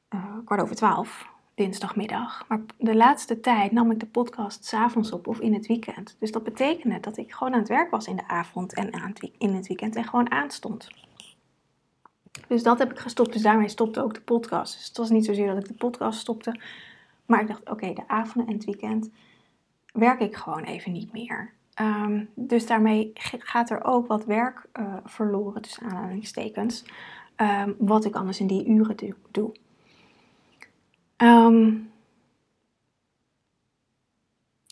uh, 0.10 0.38
kwart 0.46 0.62
over 0.62 0.76
twaalf, 0.76 1.28
dinsdagmiddag. 1.54 2.46
Maar 2.48 2.62
de 2.78 2.96
laatste 2.96 3.40
tijd 3.40 3.72
nam 3.72 3.92
ik 3.92 4.00
de 4.00 4.06
podcast 4.06 4.66
s'avonds 4.66 5.12
op 5.12 5.28
of 5.28 5.40
in 5.40 5.54
het 5.54 5.68
weekend. 5.68 6.16
Dus 6.20 6.32
dat 6.32 6.44
betekende 6.44 7.00
dat 7.00 7.18
ik 7.18 7.34
gewoon 7.34 7.54
aan 7.54 7.60
het 7.60 7.70
werk 7.70 7.92
was 7.92 8.08
in 8.08 8.16
de 8.16 8.28
avond 8.28 8.74
en 8.74 8.94
aan 8.94 9.10
het, 9.10 9.32
in 9.38 9.54
het 9.54 9.68
weekend 9.68 9.96
en 9.96 10.04
gewoon 10.04 10.32
aanstond. 10.32 10.88
Dus 12.48 12.64
dat 12.64 12.80
heb 12.80 12.92
ik 12.92 13.00
gestopt. 13.00 13.34
Dus 13.34 13.42
daarmee 13.42 13.70
stopte 13.70 14.04
ook 14.04 14.14
de 14.14 14.22
podcast. 14.22 14.74
Dus 14.74 14.88
het 14.88 14.98
was 14.98 15.10
niet 15.10 15.26
zozeer 15.26 15.48
dat 15.48 15.58
ik 15.58 15.68
de 15.68 15.74
podcast 15.74 16.20
stopte. 16.20 16.60
Maar 17.26 17.42
ik 17.42 17.48
dacht, 17.48 17.70
oké, 17.70 17.94
de 17.94 18.08
avonden 18.08 18.48
en 18.48 18.58
het 18.58 18.66
weekend 18.66 19.10
werk 19.94 20.20
ik 20.20 20.36
gewoon 20.36 20.64
even 20.64 20.92
niet 20.92 21.12
meer. 21.14 21.54
Um, 21.82 22.30
dus 22.36 22.66
daarmee 22.66 23.12
gaat 23.14 23.70
er 23.70 23.84
ook 23.84 24.08
wat 24.08 24.26
werk 24.26 24.66
uh, 24.80 24.94
verloren, 25.04 25.62
tussen 25.62 25.84
aanhalingstekens. 25.84 26.86
Um, 27.38 27.76
wat 27.78 28.06
ik 28.06 28.16
anders 28.16 28.40
in 28.40 28.48
die 28.48 28.68
uren 28.68 29.16
doe. 29.32 29.52
Um, 31.18 31.92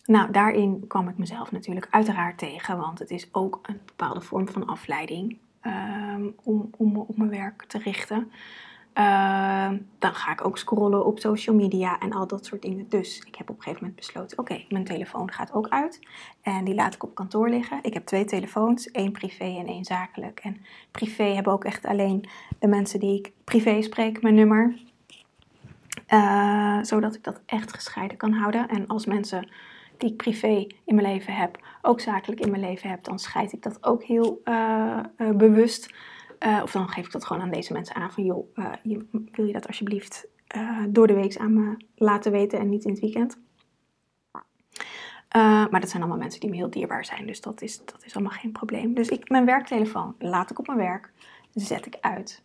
nou, 0.06 0.32
daarin 0.32 0.88
kwam 0.88 1.10
ik 1.10 1.18
mezelf 1.18 1.52
natuurlijk 1.52 1.88
uiteraard 1.90 2.38
tegen, 2.38 2.78
want 2.78 3.00
het 3.00 3.12
is 3.12 3.30
ook 3.32 3.60
een 3.62 3.80
bepaalde 3.86 4.22
vorm 4.22 4.50
van 4.50 4.66
afleiding. 4.66 5.38
Ehm, 5.62 6.30
om, 6.44 6.70
om 6.78 6.92
me 6.92 7.00
op 7.00 7.18
mijn 7.18 7.30
werk 7.30 7.64
te 7.64 7.78
richten. 7.78 8.32
Ehm, 8.98 9.78
dan 10.00 10.14
ga 10.14 10.32
ik 10.32 10.46
ook 10.46 10.58
scrollen 10.58 11.06
op 11.06 11.20
social 11.20 11.56
media 11.56 12.00
en 12.00 12.12
al 12.12 12.28
dat 12.28 12.46
soort 12.46 12.62
dingen. 12.62 12.90
Dus 12.90 13.24
ik 13.26 13.36
heb 13.36 13.50
op 13.50 13.56
een 13.56 13.62
gegeven 13.62 13.84
moment 13.84 14.00
besloten: 14.06 14.38
oké, 14.38 14.64
mijn 14.70 14.84
telefoon 14.84 15.32
gaat 15.32 15.54
ook 15.54 15.68
uit. 15.68 16.00
En 16.42 16.64
die 16.64 16.76
laat 16.76 16.94
ik 16.94 17.04
op 17.04 17.16
kantoor 17.16 17.50
liggen. 17.50 17.80
Ik 17.82 17.94
heb 17.94 18.06
twee 18.06 18.26
telefoons, 18.26 18.92
één 18.92 19.12
privé 19.12 19.44
en 19.44 19.68
één 19.68 19.86
zakelijk. 19.86 20.40
En 20.40 20.58
privé 20.92 21.24
hebben 21.24 21.54
ook 21.54 21.64
echt 21.64 21.86
alleen 21.86 22.30
de 22.60 22.68
mensen 22.68 23.00
die 23.00 23.18
ik 23.18 23.32
privé 23.44 23.82
spreek, 23.82 24.22
mijn 24.22 24.36
nummer. 24.36 24.78
Uh, 26.10 26.78
zodat 26.82 27.16
ik 27.16 27.24
dat 27.24 27.42
echt 27.46 27.74
gescheiden 27.74 28.18
kan 28.18 28.32
houden. 28.32 28.68
En 28.68 28.88
als 28.88 29.06
mensen 29.06 29.50
die 29.98 30.10
ik 30.10 30.18
privé 30.18 30.68
in 30.86 30.96
mijn 30.96 31.08
leven 31.08 31.34
heb, 31.34 31.60
ook 31.82 32.00
zakelijk 32.00 32.42
in 32.42 32.50
mijn 32.50 32.64
leven 32.64 32.90
heb, 32.90 33.04
dan 33.04 33.20
scheid 33.20 33.54
ik 33.54 33.64
dat 33.64 33.84
ook 33.84 34.04
heel 34.04 34.42
uh, 34.46 35.00
uh, 35.18 35.30
bewust. 35.30 35.94
Uh, 36.46 36.60
of 36.64 36.72
dan 36.72 36.90
geef 36.90 37.06
ik 37.06 37.12
dat 37.12 37.26
gewoon 37.26 37.42
aan 37.42 37.52
deze 37.52 37.74
mensen 37.74 37.96
aan 37.96 38.12
van 38.12 38.24
joh, 38.24 38.56
je, 38.84 39.06
wil 39.32 39.46
je 39.46 39.54
dat 39.54 39.68
alsjeblieft 39.68 40.28
door 40.90 41.08
de 41.08 41.14
week 41.14 41.38
aan 41.38 41.54
me 41.54 41.78
laten 41.96 42.32
weten 42.32 42.60
en 42.60 42.70
niet 42.70 42.84
in 42.84 42.92
het 42.92 43.00
weekend. 43.00 43.38
maar 45.72 45.80
dat 45.80 45.90
zijn 45.90 46.02
allemaal 46.02 46.22
mensen 46.22 46.40
die 46.40 46.50
me 46.50 46.56
heel 46.56 46.70
dierbaar 46.70 47.06
zijn, 47.06 47.28
dus 47.28 47.42
dat 47.42 47.62
is, 47.62 47.86
dat 47.86 48.06
is 48.06 48.16
allemaal 48.16 48.38
geen 48.38 48.52
probleem. 48.52 48.94
Dus 48.94 49.10
ik, 49.10 49.30
mijn 49.30 49.46
werktelefoon 49.46 50.16
laat 50.20 50.52
ik 50.52 50.60
op 50.60 50.68
mijn 50.68 50.80
werk, 50.80 51.12
zet 51.54 51.86
ik 51.86 51.98
uit. 52.02 52.44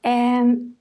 En 0.00 0.76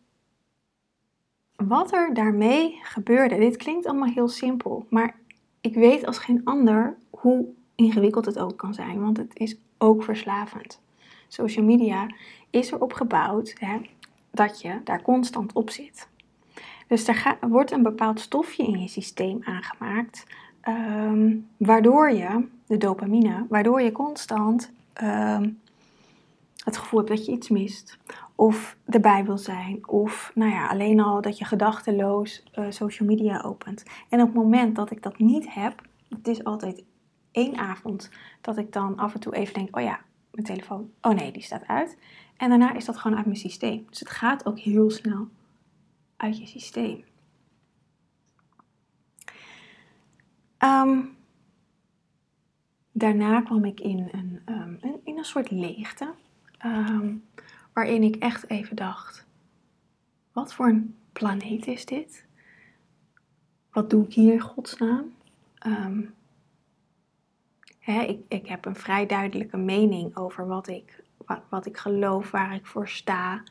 wat 1.56 1.94
er 1.94 2.14
daarmee 2.14 2.80
gebeurde, 2.82 3.38
dit 3.38 3.58
klinkt 3.58 3.86
allemaal 3.86 4.10
heel 4.14 4.28
simpel, 4.28 4.86
maar 4.90 5.16
ik 5.62 5.76
weet 5.76 6.06
als 6.06 6.18
geen 6.18 6.42
ander 6.44 6.98
hoe 7.10 7.48
ingewikkeld 7.76 8.26
het 8.26 8.40
ook 8.40 8.58
kan 8.58 8.74
zijn, 8.74 9.02
want 9.02 9.18
het 9.18 9.32
is 9.38 9.58
ook 9.78 10.04
verslavend. 10.04 10.82
Social 11.34 11.66
media 11.66 12.08
is 12.50 12.72
erop 12.72 12.94
gebouwd 12.94 13.54
hè, 13.60 13.78
dat 14.32 14.62
je 14.62 14.82
daar 14.84 15.02
constant 15.02 15.54
op 15.54 15.70
zit. 15.70 16.10
Dus 16.88 17.08
er 17.08 17.38
wordt 17.42 17.72
een 17.72 17.84
bepaald 17.84 18.20
stofje 18.20 18.64
in 18.64 18.80
je 18.80 18.88
systeem 18.88 19.40
aangemaakt, 19.44 20.26
ehm, 20.62 21.38
waardoor 21.58 22.12
je, 22.12 22.48
de 22.68 22.78
dopamine, 22.78 23.46
waardoor 23.50 23.82
je 23.82 23.92
constant 23.92 24.72
ehm, 24.94 25.50
het 26.64 26.78
gevoel 26.78 27.00
hebt 27.00 27.12
dat 27.12 27.26
je 27.26 27.32
iets 27.32 27.50
mist. 27.50 27.98
Of 28.36 28.78
erbij 28.86 29.26
wil 29.26 29.38
zijn. 29.38 29.88
Of 29.88 30.32
nou 30.36 30.52
ja, 30.52 30.68
alleen 30.68 31.00
al 31.00 31.22
dat 31.22 31.38
je 31.38 31.46
gedachteloos 31.46 32.44
uh, 32.56 32.66
social 32.70 33.10
media 33.10 33.42
opent. 33.42 33.84
En 34.10 34.22
op 34.22 34.26
het 34.26 34.36
moment 34.36 34.76
dat 34.76 34.92
ik 34.92 35.04
dat 35.04 35.18
niet 35.18 35.54
heb, 35.54 35.82
het 36.10 36.28
is 36.28 36.44
altijd 36.44 36.84
één 37.32 37.58
avond 37.58 38.10
dat 38.42 38.58
ik 38.58 38.74
dan 38.74 38.98
af 38.98 39.14
en 39.14 39.20
toe 39.20 39.36
even 39.36 39.54
denk: 39.54 39.78
oh 39.78 39.84
ja, 39.84 40.00
mijn 40.32 40.46
telefoon. 40.46 40.92
Oh 41.02 41.14
nee, 41.14 41.32
die 41.32 41.42
staat 41.42 41.68
uit. 41.68 41.98
En 42.38 42.50
daarna 42.50 42.74
is 42.74 42.86
dat 42.86 42.98
gewoon 42.98 43.18
uit 43.18 43.26
mijn 43.26 43.38
systeem. 43.38 43.86
Dus 43.90 44.00
het 44.00 44.10
gaat 44.10 44.46
ook 44.46 44.60
heel 44.60 44.90
snel 44.90 45.28
uit 46.18 46.38
je 46.38 46.46
systeem. 46.46 47.04
Um, 50.60 51.18
daarna 52.92 53.42
kwam 53.42 53.66
ik 53.66 53.80
in 53.80 54.10
een, 54.12 54.42
um, 54.46 55.00
in 55.04 55.18
een 55.18 55.26
soort 55.26 55.52
leegte. 55.52 56.14
Um, 56.66 57.24
waarin 57.74 58.04
ik 58.04 58.16
echt 58.16 58.50
even 58.50 58.76
dacht: 58.76 59.26
wat 60.32 60.54
voor 60.54 60.68
een 60.68 60.96
planeet 61.14 61.68
is 61.68 61.86
dit? 61.86 62.26
Wat 63.72 63.90
doe 63.90 64.06
ik 64.06 64.14
hier 64.14 64.34
in 64.34 64.40
godsnaam? 64.40 65.14
Um, 65.68 66.14
ik, 67.86 68.20
ik 68.28 68.48
heb 68.48 68.66
een 68.66 68.76
vrij 68.76 69.06
duidelijke 69.06 69.58
mening 69.58 70.18
over 70.18 70.48
wat 70.48 70.68
ik, 70.68 71.04
wat, 71.50 71.66
ik 71.66 71.78
geloof, 71.78 72.32
waar 72.32 72.54
ik 72.54 72.66
voor 72.66 72.88
sta. 72.88 73.44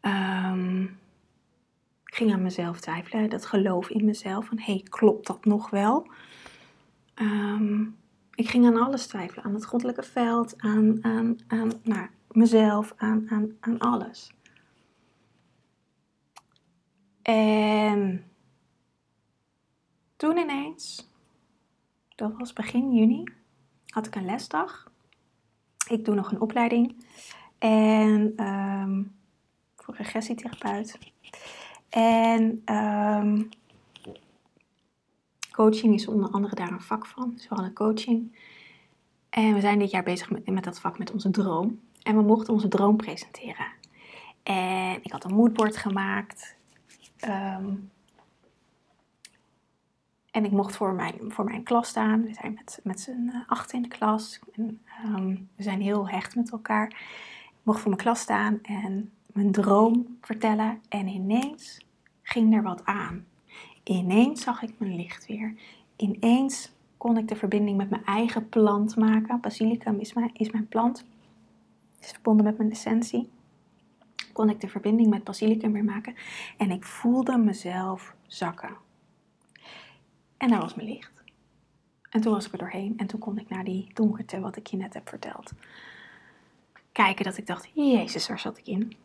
Um, 0.00 0.82
ik 2.04 2.14
ging 2.14 2.32
aan 2.32 2.42
mezelf 2.42 2.80
twijfelen, 2.80 3.30
dat 3.30 3.46
geloof 3.46 3.90
in 3.90 4.04
mezelf. 4.04 4.46
Van 4.46 4.58
hey, 4.58 4.82
klopt 4.88 5.26
dat 5.26 5.44
nog 5.44 5.70
wel? 5.70 6.10
Um, 7.14 7.96
ik 8.34 8.48
ging 8.48 8.66
aan 8.66 8.82
alles 8.82 9.06
twijfelen, 9.06 9.44
aan 9.44 9.54
het 9.54 9.66
goddelijke 9.66 10.02
veld, 10.02 10.60
aan, 10.60 11.04
aan, 11.04 11.38
aan 11.46 11.72
nou, 11.82 12.06
mezelf, 12.30 12.92
aan, 12.96 13.26
aan, 13.30 13.56
aan 13.60 13.78
alles. 13.78 14.32
En 17.22 18.24
toen 20.16 20.36
ineens, 20.36 21.08
dat 22.14 22.32
was 22.36 22.52
begin 22.52 22.94
juni, 22.94 23.24
had 23.86 24.06
ik 24.06 24.14
een 24.14 24.24
lesdag. 24.24 24.92
Ik 25.88 26.04
doe 26.04 26.14
nog 26.14 26.32
een 26.32 26.40
opleiding 26.40 27.04
en 27.58 28.46
um, 28.46 29.16
voor 29.76 29.94
regressietherapeut. 29.94 30.98
En 31.88 32.62
um, 32.74 33.48
coaching 35.50 35.94
is 35.94 36.08
onder 36.08 36.30
andere 36.30 36.54
daar 36.54 36.72
een 36.72 36.80
vak 36.80 37.06
van. 37.06 37.32
Dus 37.34 37.48
we 37.48 37.54
hadden 37.54 37.74
coaching. 37.74 38.38
En 39.30 39.54
we 39.54 39.60
zijn 39.60 39.78
dit 39.78 39.90
jaar 39.90 40.02
bezig 40.02 40.30
met, 40.30 40.64
dat 40.64 40.80
vak 40.80 40.98
met 40.98 41.12
onze 41.12 41.30
droom. 41.30 41.80
En 42.02 42.16
we 42.16 42.22
mochten 42.22 42.52
onze 42.52 42.68
droom 42.68 42.96
presenteren. 42.96 43.66
En 44.42 45.02
ik 45.02 45.12
had 45.12 45.24
een 45.24 45.34
moodboard 45.34 45.76
gemaakt. 45.76 46.56
Um, 47.28 47.90
en 50.34 50.44
ik 50.44 50.50
mocht 50.50 50.76
voor 50.76 50.94
mijn, 50.94 51.14
voor 51.28 51.44
mijn 51.44 51.62
klas 51.62 51.88
staan. 51.88 52.22
We 52.22 52.34
zijn 52.34 52.54
met, 52.54 52.80
met 52.82 53.00
z'n 53.00 53.30
uh, 53.32 53.36
acht 53.46 53.72
in 53.72 53.82
de 53.82 53.88
klas. 53.88 54.40
En, 54.52 54.80
ehm, 54.84 55.28
we 55.28 55.62
zijn 55.62 55.80
heel 55.80 56.08
hecht 56.08 56.34
met 56.36 56.50
elkaar. 56.50 56.86
Ik 57.44 57.62
mocht 57.62 57.80
voor 57.80 57.90
mijn 57.90 58.02
klas 58.02 58.20
staan 58.20 58.58
en 58.62 59.10
mijn 59.32 59.52
droom 59.52 60.16
vertellen. 60.20 60.80
En 60.88 61.06
ineens 61.06 61.86
ging 62.22 62.54
er 62.54 62.62
wat 62.62 62.84
aan. 62.84 63.26
Ineens 63.84 64.42
zag 64.42 64.62
ik 64.62 64.78
mijn 64.78 64.96
licht 64.96 65.26
weer. 65.26 65.54
Ineens 65.96 66.72
kon 66.96 67.18
ik 67.18 67.28
de 67.28 67.36
verbinding 67.36 67.76
met 67.76 67.90
mijn 67.90 68.04
eigen 68.04 68.48
plant 68.48 68.96
maken. 68.96 69.40
Basilicum 69.40 69.98
is 69.98 70.12
mijn, 70.12 70.30
is 70.32 70.50
mijn 70.50 70.68
plant. 70.68 71.04
Is 72.00 72.10
verbonden 72.10 72.44
met 72.44 72.58
mijn 72.58 72.70
essentie. 72.70 73.30
Kon 74.32 74.50
ik 74.50 74.60
de 74.60 74.68
verbinding 74.68 75.10
met 75.10 75.24
basilicum 75.24 75.72
weer 75.72 75.84
maken. 75.84 76.14
En 76.56 76.70
ik 76.70 76.84
voelde 76.84 77.36
mezelf 77.36 78.14
zakken. 78.26 78.83
En 80.44 80.50
daar 80.50 80.60
was 80.60 80.74
mijn 80.74 80.88
licht. 80.88 81.22
En 82.10 82.20
toen 82.20 82.32
was 82.32 82.46
ik 82.46 82.52
er 82.52 82.58
doorheen. 82.58 82.94
En 82.96 83.06
toen 83.06 83.20
kon 83.20 83.38
ik 83.38 83.48
naar 83.48 83.64
die 83.64 83.90
donkerte, 83.94 84.40
wat 84.40 84.56
ik 84.56 84.66
je 84.66 84.76
net 84.76 84.94
heb 84.94 85.08
verteld, 85.08 85.52
kijken. 86.92 87.24
Dat 87.24 87.36
ik 87.36 87.46
dacht, 87.46 87.70
Jezus, 87.72 88.28
waar 88.28 88.38
zat 88.38 88.58
ik 88.58 88.66
in? 88.66 88.96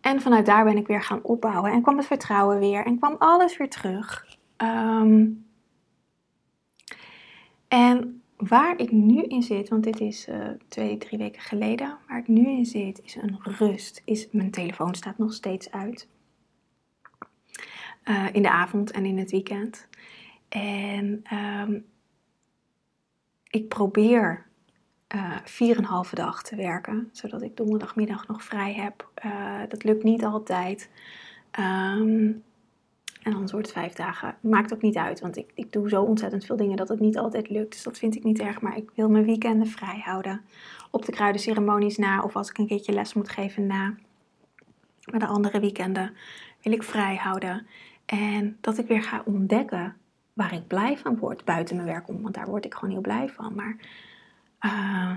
En 0.00 0.20
vanuit 0.20 0.46
daar 0.46 0.64
ben 0.64 0.76
ik 0.76 0.86
weer 0.86 1.02
gaan 1.02 1.22
opbouwen. 1.22 1.72
En 1.72 1.82
kwam 1.82 1.96
het 1.96 2.06
vertrouwen 2.06 2.58
weer. 2.58 2.84
En 2.84 2.98
kwam 2.98 3.16
alles 3.18 3.56
weer 3.56 3.70
terug. 3.70 4.26
Ehm, 4.56 5.26
en 7.68 8.22
waar 8.36 8.78
ik 8.78 8.92
nu 8.92 9.22
in 9.22 9.42
zit, 9.42 9.68
want 9.68 9.84
dit 9.84 10.00
is 10.00 10.28
uh, 10.28 10.48
twee, 10.68 10.98
drie 10.98 11.18
weken 11.18 11.42
geleden. 11.42 11.98
Waar 12.08 12.18
ik 12.18 12.28
nu 12.28 12.48
in 12.48 12.66
zit, 12.66 13.00
is 13.04 13.14
een 13.14 13.38
rust. 13.42 14.02
Is, 14.04 14.28
mijn 14.30 14.50
telefoon 14.50 14.94
staat 14.94 15.18
nog 15.18 15.32
steeds 15.32 15.70
uit. 15.70 16.08
Uh, 18.04 18.26
in 18.32 18.42
de 18.42 18.50
avond 18.50 18.90
en 18.90 19.04
in 19.04 19.18
het 19.18 19.30
weekend. 19.30 19.88
En 20.54 21.22
um, 21.32 21.86
ik 23.50 23.68
probeer 23.68 24.46
uh, 25.14 25.36
vier 25.44 25.76
en 25.76 26.04
dag 26.14 26.42
te 26.42 26.56
werken, 26.56 27.08
zodat 27.12 27.42
ik 27.42 27.56
donderdagmiddag 27.56 28.28
nog 28.28 28.42
vrij 28.42 28.72
heb. 28.72 29.10
Uh, 29.24 29.60
dat 29.68 29.84
lukt 29.84 30.02
niet 30.02 30.24
altijd. 30.24 30.90
Um, 31.60 32.42
en 33.22 33.32
dan 33.32 33.40
wordt 33.40 33.52
het 33.52 33.72
vijf 33.72 33.92
dagen. 33.92 34.36
Maakt 34.40 34.74
ook 34.74 34.82
niet 34.82 34.96
uit, 34.96 35.20
want 35.20 35.36
ik, 35.36 35.50
ik 35.54 35.72
doe 35.72 35.88
zo 35.88 36.02
ontzettend 36.02 36.44
veel 36.44 36.56
dingen 36.56 36.76
dat 36.76 36.88
het 36.88 37.00
niet 37.00 37.18
altijd 37.18 37.50
lukt. 37.50 37.72
Dus 37.72 37.82
dat 37.82 37.98
vind 37.98 38.16
ik 38.16 38.24
niet 38.24 38.38
erg, 38.38 38.60
maar 38.60 38.76
ik 38.76 38.90
wil 38.94 39.08
mijn 39.08 39.24
weekenden 39.24 39.66
vrij 39.66 40.00
houden. 40.04 40.40
Op 40.90 41.04
de 41.04 41.12
kruidenceremonies 41.12 41.96
na, 41.96 42.22
of 42.22 42.36
als 42.36 42.50
ik 42.50 42.58
een 42.58 42.66
keertje 42.66 42.92
les 42.92 43.14
moet 43.14 43.28
geven 43.28 43.66
na. 43.66 43.94
Maar 45.10 45.20
de 45.20 45.26
andere 45.26 45.60
weekenden 45.60 46.14
wil 46.62 46.72
ik 46.72 46.82
vrij 46.82 47.16
houden. 47.16 47.66
En 48.06 48.56
dat 48.60 48.78
ik 48.78 48.86
weer 48.86 49.02
ga 49.02 49.22
ontdekken 49.24 49.96
waar 50.34 50.54
ik 50.54 50.66
blij 50.66 50.98
van 50.98 51.18
word 51.18 51.44
buiten 51.44 51.76
mijn 51.76 51.88
werk 51.88 52.08
om. 52.08 52.22
Want 52.22 52.34
daar 52.34 52.46
word 52.46 52.64
ik 52.64 52.74
gewoon 52.74 52.90
heel 52.90 53.00
blij 53.00 53.28
van. 53.28 53.54
Maar 53.54 53.76
uh, 54.60 55.16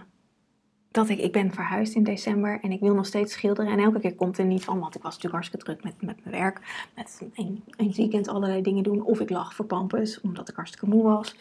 dat 0.91 1.09
ik, 1.09 1.19
ik 1.19 1.31
ben 1.31 1.51
verhuisd 1.51 1.95
in 1.95 2.03
december 2.03 2.59
en 2.61 2.71
ik 2.71 2.79
wil 2.79 2.93
nog 2.93 3.05
steeds 3.05 3.33
schilderen. 3.33 3.71
En 3.71 3.79
elke 3.79 3.99
keer 3.99 4.15
komt 4.15 4.37
er 4.37 4.45
niet 4.45 4.63
van, 4.63 4.79
want 4.79 4.95
ik 4.95 5.01
was 5.01 5.13
natuurlijk 5.15 5.33
hartstikke 5.33 5.65
druk 5.65 5.83
met, 5.83 6.01
met 6.01 6.23
mijn 6.23 6.35
werk. 6.35 6.87
Met 6.95 7.21
een, 7.33 7.63
een 7.77 7.93
weekend 7.95 8.27
allerlei 8.27 8.61
dingen 8.61 8.83
doen. 8.83 9.01
Of 9.01 9.19
ik 9.19 9.29
lag 9.29 9.55
voor 9.55 9.65
pampus, 9.65 10.21
omdat 10.21 10.49
ik 10.49 10.55
hartstikke 10.55 10.87
moe 10.87 11.03
was. 11.03 11.35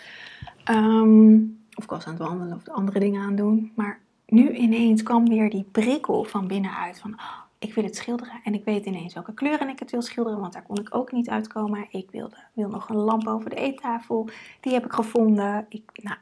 Um, 0.70 1.64
of 1.74 1.84
ik 1.84 1.90
was 1.90 2.04
aan 2.06 2.14
het 2.14 2.22
wandelen 2.22 2.56
of 2.56 2.68
andere 2.68 2.98
dingen 2.98 3.22
aan 3.22 3.36
doen. 3.36 3.72
Maar 3.74 4.00
nu 4.26 4.50
ineens 4.50 5.02
kwam 5.02 5.28
weer 5.28 5.50
die 5.50 5.66
prikkel 5.72 6.24
van 6.24 6.46
binnenuit. 6.46 6.98
Van, 6.98 7.18
ik 7.58 7.74
wil 7.74 7.84
het 7.84 7.96
schilderen. 7.96 8.40
En 8.44 8.54
ik 8.54 8.64
weet 8.64 8.86
ineens 8.86 9.14
welke 9.14 9.34
kleuren 9.34 9.68
ik 9.68 9.78
het 9.78 9.90
wil 9.90 10.02
schilderen, 10.02 10.40
want 10.40 10.52
daar 10.52 10.62
kon 10.62 10.78
ik 10.78 10.94
ook 10.94 11.12
niet 11.12 11.28
uitkomen. 11.28 11.86
Ik 11.90 12.10
wilde, 12.10 12.36
wil 12.52 12.68
nog 12.68 12.88
een 12.88 12.96
lamp 12.96 13.26
over 13.26 13.50
de 13.50 13.56
eettafel. 13.56 14.28
Die 14.60 14.72
heb 14.72 14.84
ik 14.84 14.92
gevonden. 14.92 15.66
Ik 15.68 15.90
nou, 15.94 16.18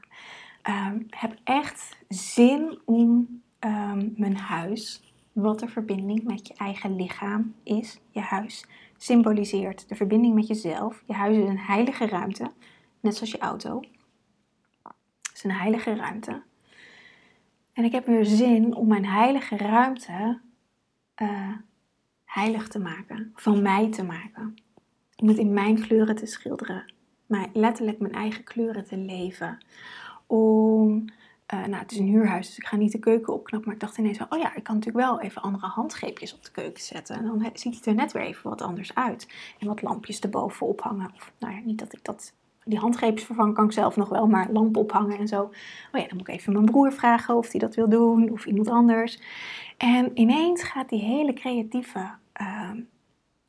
um, 0.88 1.06
heb 1.10 1.36
echt 1.44 1.96
zin 2.08 2.78
om 2.84 3.40
um, 3.60 4.14
mijn 4.16 4.36
huis, 4.36 5.12
wat 5.32 5.60
de 5.60 5.68
verbinding 5.68 6.24
met 6.24 6.48
je 6.48 6.54
eigen 6.54 6.96
lichaam 6.96 7.54
is, 7.62 8.00
je 8.10 8.20
huis 8.20 8.66
symboliseert 8.96 9.88
de 9.88 9.94
verbinding 9.94 10.34
met 10.34 10.46
jezelf. 10.46 11.02
Je 11.06 11.12
huis 11.12 11.36
is 11.36 11.48
een 11.48 11.58
heilige 11.58 12.06
ruimte, 12.06 12.50
net 13.00 13.16
zoals 13.16 13.30
je 13.30 13.38
auto. 13.38 13.80
Het 15.22 15.34
is 15.34 15.44
een 15.44 15.50
heilige 15.50 15.94
ruimte. 15.94 16.42
En 17.72 17.84
ik 17.84 17.92
heb 17.92 18.06
weer 18.06 18.24
zin 18.24 18.74
om 18.74 18.88
mijn 18.88 19.06
heilige 19.06 19.56
ruimte 19.56 20.40
uh, 21.22 21.56
heilig 22.24 22.68
te 22.68 22.78
maken, 22.78 23.32
van 23.34 23.62
mij 23.62 23.90
te 23.90 24.04
maken. 24.04 24.54
Om 25.16 25.28
het 25.28 25.38
in 25.38 25.52
mijn 25.52 25.80
kleuren 25.80 26.16
te 26.16 26.26
schilderen, 26.26 26.92
maar 27.26 27.48
letterlijk 27.52 27.98
mijn 27.98 28.12
eigen 28.12 28.44
kleuren 28.44 28.84
te 28.84 28.96
leven. 28.96 29.58
Om, 30.26 31.04
uh, 31.54 31.64
nou 31.64 31.74
het 31.82 31.92
is 31.92 31.98
een 31.98 32.06
huurhuis, 32.06 32.46
dus 32.46 32.58
ik 32.58 32.66
ga 32.66 32.76
niet 32.76 32.92
de 32.92 32.98
keuken 32.98 33.32
opknappen, 33.32 33.68
maar 33.68 33.76
ik 33.76 33.84
dacht 33.86 33.98
ineens 33.98 34.18
oh 34.28 34.38
ja, 34.38 34.54
ik 34.54 34.62
kan 34.62 34.74
natuurlijk 34.74 35.06
wel 35.06 35.20
even 35.20 35.42
andere 35.42 35.66
handgreepjes 35.66 36.34
op 36.34 36.44
de 36.44 36.50
keuken 36.50 36.82
zetten. 36.82 37.16
En 37.16 37.24
dan 37.24 37.50
ziet 37.54 37.74
het 37.74 37.86
er 37.86 37.94
net 37.94 38.12
weer 38.12 38.22
even 38.22 38.50
wat 38.50 38.62
anders 38.62 38.94
uit. 38.94 39.28
En 39.58 39.66
wat 39.66 39.82
lampjes 39.82 40.20
erboven 40.20 40.66
ophangen. 40.66 41.10
Of, 41.14 41.32
nou 41.38 41.54
ja, 41.54 41.60
niet 41.64 41.78
dat 41.78 41.92
ik 41.92 42.04
dat 42.04 42.32
die 42.64 42.78
handgreepjes 42.78 43.24
vervangen 43.24 43.54
kan 43.54 43.64
ik 43.64 43.72
zelf 43.72 43.96
nog 43.96 44.08
wel, 44.08 44.26
maar 44.26 44.50
lampen 44.50 44.80
ophangen 44.80 45.18
en 45.18 45.28
zo. 45.28 45.42
Oh 45.42 46.00
ja, 46.00 46.06
dan 46.08 46.16
moet 46.16 46.28
ik 46.28 46.34
even 46.34 46.52
mijn 46.52 46.64
broer 46.64 46.92
vragen 46.92 47.36
of 47.36 47.50
hij 47.50 47.60
dat 47.60 47.74
wil 47.74 47.88
doen, 47.88 48.30
of 48.30 48.46
iemand 48.46 48.68
anders. 48.68 49.20
En 49.76 50.10
ineens 50.14 50.62
gaat 50.62 50.88
die 50.88 51.02
hele 51.02 51.32
creatieve 51.32 52.08
uh, 52.40 52.70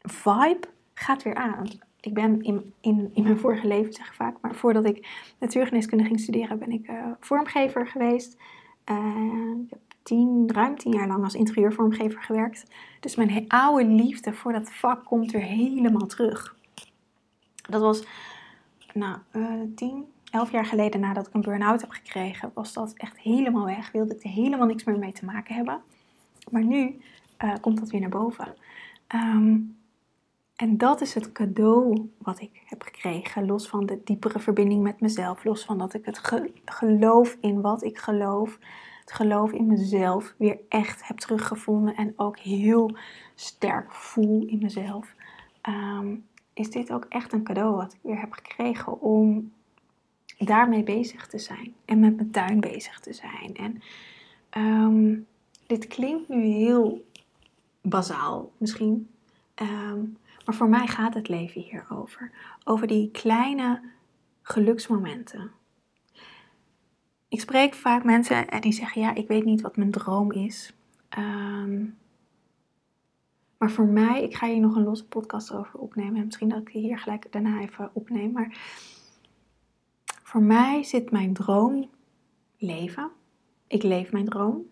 vibe 0.02 0.68
gaat 0.94 1.24
weer 1.24 1.36
aan. 1.36 1.68
Ik 2.00 2.14
ben 2.14 2.42
in, 2.42 2.74
in, 2.82 3.10
in 3.14 3.24
mijn 3.24 3.38
vorige 3.38 3.68
leven, 3.68 3.94
zeg 3.94 4.16
vaak, 4.16 4.38
maar 4.42 4.56
voordat 4.56 4.86
ik 4.86 5.08
natuurgeneeskunde 5.40 6.04
ging 6.04 6.20
studeren, 6.20 6.60
ben 6.60 6.72
ik 6.72 6.90
uh, 6.90 7.06
vormgever 7.20 7.88
geweest. 7.88 8.38
Ik 9.64 9.70
heb 9.70 9.80
tien, 10.04 10.52
ruim 10.54 10.78
tien 10.78 10.92
jaar 10.92 11.08
lang 11.08 11.24
als 11.24 11.34
interieurvormgever 11.34 12.22
gewerkt. 12.22 12.66
Dus 13.00 13.16
mijn 13.16 13.46
oude 13.48 13.86
liefde 13.86 14.34
voor 14.34 14.52
dat 14.52 14.72
vak 14.72 15.06
komt 15.06 15.32
weer 15.32 15.42
helemaal 15.42 16.08
terug. 16.08 16.56
Dat 17.70 17.82
was 17.82 18.04
nou, 18.96 19.18
uh, 19.32 19.62
tien, 19.76 20.06
elf 20.32 20.52
jaar 20.52 20.66
geleden 20.66 21.00
nadat 21.00 21.28
ik 21.28 21.34
een 21.34 21.42
burn-out 21.42 21.82
heb 21.82 21.90
gekregen, 21.90 22.52
was 22.54 22.74
dat 22.74 22.94
echt 22.94 23.20
helemaal 23.20 23.66
weg. 23.66 23.92
Wilde 23.92 24.16
ik 24.16 24.24
er 24.24 24.30
helemaal 24.30 24.68
niks 24.68 24.84
meer 24.84 25.00
mee 25.00 25.12
te 25.12 25.26
maken 25.26 25.56
hebben. 25.56 25.82
Maar 26.52 26.64
nu 26.64 27.02
uh, 27.44 27.54
komt 27.62 27.80
dat 27.80 27.90
weer 27.90 28.02
naar 28.02 28.10
boven. 28.10 28.56
Um, 29.16 29.78
en 30.56 30.78
dat 30.78 31.02
is 31.02 31.14
het 31.14 31.32
cadeau 31.32 32.12
wat 32.18 32.40
ik 32.42 32.62
heb 32.66 32.82
gekregen. 32.82 33.46
Los 33.46 33.68
van 33.68 33.86
de 33.86 34.02
diepere 34.04 34.40
verbinding 34.40 34.84
met 34.84 35.02
mezelf. 35.02 35.44
Los 35.44 35.66
van 35.66 35.78
dat 35.78 35.94
ik 35.94 36.06
het 36.06 36.18
ge 36.18 36.52
geloof 36.66 37.38
in 37.42 37.62
wat 37.62 37.84
ik 37.84 37.98
geloof. 37.98 38.60
Het 39.00 39.14
geloof 39.14 39.52
in 39.52 39.66
mezelf 39.66 40.34
weer 40.38 40.60
echt 40.70 41.08
heb 41.08 41.18
teruggevonden. 41.18 41.96
En 41.96 42.14
ook 42.16 42.40
heel 42.40 42.98
sterk 43.36 43.92
voel 43.92 44.46
in 44.46 44.60
mezelf. 44.62 45.16
Um, 45.70 46.26
is 46.56 46.70
dit 46.70 46.92
ook 46.92 47.06
echt 47.10 47.34
een 47.34 47.44
cadeau 47.44 47.76
wat 47.76 47.94
ik 47.94 48.00
weer 48.02 48.20
heb 48.20 48.32
gekregen 48.32 49.02
om 49.02 49.52
daarmee 50.38 50.84
bezig 50.84 51.28
te 51.28 51.40
zijn. 51.40 51.74
En 51.86 52.00
met 52.00 52.16
mijn 52.16 52.32
tuin 52.32 52.60
bezig 52.60 53.00
te 53.00 53.14
zijn. 53.14 53.56
En 53.56 53.82
um, 54.64 55.28
dit 55.68 55.88
klinkt 55.88 56.30
nu 56.30 56.44
heel 56.44 57.06
bazaal 57.82 58.52
misschien. 58.58 59.10
Um, 59.62 60.18
maar 60.46 60.56
voor 60.56 60.70
mij 60.70 60.88
gaat 60.88 61.14
het 61.14 61.28
leven 61.28 61.62
hierover. 61.62 62.32
Over 62.64 62.88
die 62.88 63.12
kleine 63.12 63.82
geluksmomenten. 64.42 65.52
Ik 67.28 67.40
spreek 67.40 67.74
vaak 67.74 68.04
mensen 68.04 68.50
en 68.50 68.62
die 68.62 68.74
zeggen: 68.74 69.02
Ja, 69.02 69.16
ik 69.16 69.28
weet 69.28 69.46
niet 69.46 69.62
wat 69.62 69.78
mijn 69.78 69.92
droom 69.92 70.32
is. 70.32 70.74
Um, 71.18 71.98
maar 73.66 73.74
voor 73.74 73.88
mij, 73.88 74.24
ik 74.24 74.36
ga 74.36 74.48
hier 74.48 74.60
nog 74.60 74.76
een 74.76 74.84
losse 74.84 75.08
podcast 75.08 75.54
over 75.54 75.80
opnemen. 75.80 76.16
En 76.16 76.26
misschien 76.26 76.50
dat 76.50 76.60
ik 76.60 76.72
die 76.72 76.82
hier 76.82 77.00
gelijk 77.00 77.32
daarna 77.32 77.62
even 77.62 77.90
opneem. 77.94 78.32
Maar 78.32 78.58
voor 80.24 80.42
mij 80.42 80.84
zit 80.84 81.12
mijn 81.12 81.34
droom 81.34 81.90
leven. 82.58 83.12
Ik 83.68 83.84
leef 83.84 84.12
mijn 84.12 84.26
droom. 84.26 84.66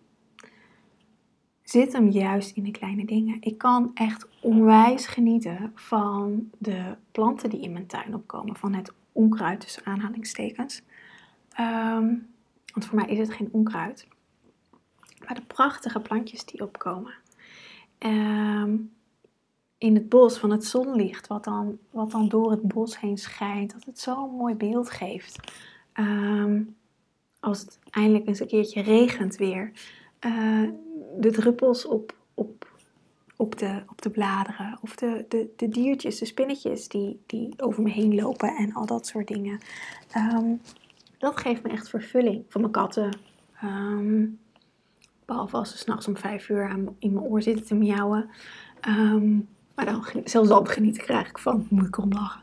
Zit 1.64 1.94
hem 1.94 2.10
juist 2.10 2.56
in 2.56 2.64
de 2.64 2.72
kleine 2.72 3.06
dingen. 3.06 3.38
Ik 3.40 3.58
kan 3.58 3.92
echt 3.94 4.28
onwijs 4.42 5.06
genieten 5.06 5.72
van 5.76 6.50
de 6.58 6.96
planten 7.12 7.50
die 7.50 7.62
in 7.62 7.72
mijn 7.72 7.88
tuin 7.88 8.16
opkomen. 8.16 8.56
Van 8.56 8.74
het 8.74 8.94
onkruid 9.12 9.60
tussen 9.60 9.86
aanhalingstekens. 9.86 10.82
Um, 11.60 12.28
want 12.74 12.86
voor 12.86 12.96
mij 12.96 13.08
is 13.08 13.18
het 13.18 13.34
geen 13.34 13.50
onkruid. 13.52 14.08
Maar 15.26 15.36
de 15.36 15.46
prachtige 15.46 16.00
plantjes 16.00 16.46
die 16.46 16.62
opkomen. 16.62 17.14
Um, 18.06 18.92
in 19.78 19.96
het 19.96 20.10
bos 20.10 20.38
van 20.38 20.52
het 20.52 20.66
zonlicht, 20.66 21.28
wat 21.28 21.44
dan, 21.44 21.78
wat 21.90 22.12
dan 22.12 22.28
door 22.28 22.52
het 22.52 22.62
bos 22.62 23.00
heen 23.00 23.18
schijnt, 23.18 23.72
dat 23.72 23.84
het 23.86 24.00
zo'n 24.00 24.36
mooi 24.36 24.56
beeld 24.56 24.90
geeft. 24.90 25.52
Um, 25.94 26.76
als 27.40 27.60
het 27.60 27.80
eindelijk 27.90 28.28
eens 28.28 28.40
een 28.40 28.48
keertje 28.48 28.82
regent 28.82 29.36
weer, 29.36 29.72
uh, 30.26 30.70
de 31.20 31.32
druppels 31.32 31.86
op, 31.86 32.16
op, 32.34 32.72
op 33.36 33.58
de, 33.58 33.84
op 33.90 34.02
de 34.02 34.10
bladeren. 34.10 34.78
Of 34.82 34.96
de, 34.96 35.26
de, 35.28 35.54
de 35.56 35.70
diertjes, 35.70 36.20
de 36.20 36.26
spinnetjes 36.26 36.88
die, 36.88 37.22
die 37.26 37.54
over 37.58 37.84
me 37.84 37.90
heen 37.90 38.16
lopen 38.16 38.56
en 38.56 38.74
al 38.74 38.86
dat 38.86 39.08
soort 39.08 39.28
dingen. 39.28 39.60
Ehm, 40.12 40.56
dat 41.18 41.38
geeft 41.38 41.64
me 41.64 41.70
echt 41.70 41.90
vervulling. 41.90 42.46
Van 42.50 42.62
mijn 42.62 42.74
katten. 42.74 43.18
Ehm, 43.62 44.26
behalve 45.26 45.58
als 45.58 45.72
ze 45.72 45.78
s'nachts 45.78 46.08
om 46.08 46.18
vijf 46.18 46.50
uur 46.50 46.70
aan, 46.70 46.96
in 47.00 47.14
mijn 47.14 47.26
oor 47.26 47.42
zitten 47.42 47.66
te 47.66 47.76
miauwen. 47.76 48.30
Ehm, 48.80 49.36
maar 49.76 49.86
dan, 49.86 50.06
zelfs 50.24 50.50
dan 50.50 50.68
geniet 50.68 50.98
ik 50.98 51.38
van. 51.38 51.68
Moet 51.70 51.88
ik 51.88 51.98
om 51.98 52.12
lachen. 52.12 52.42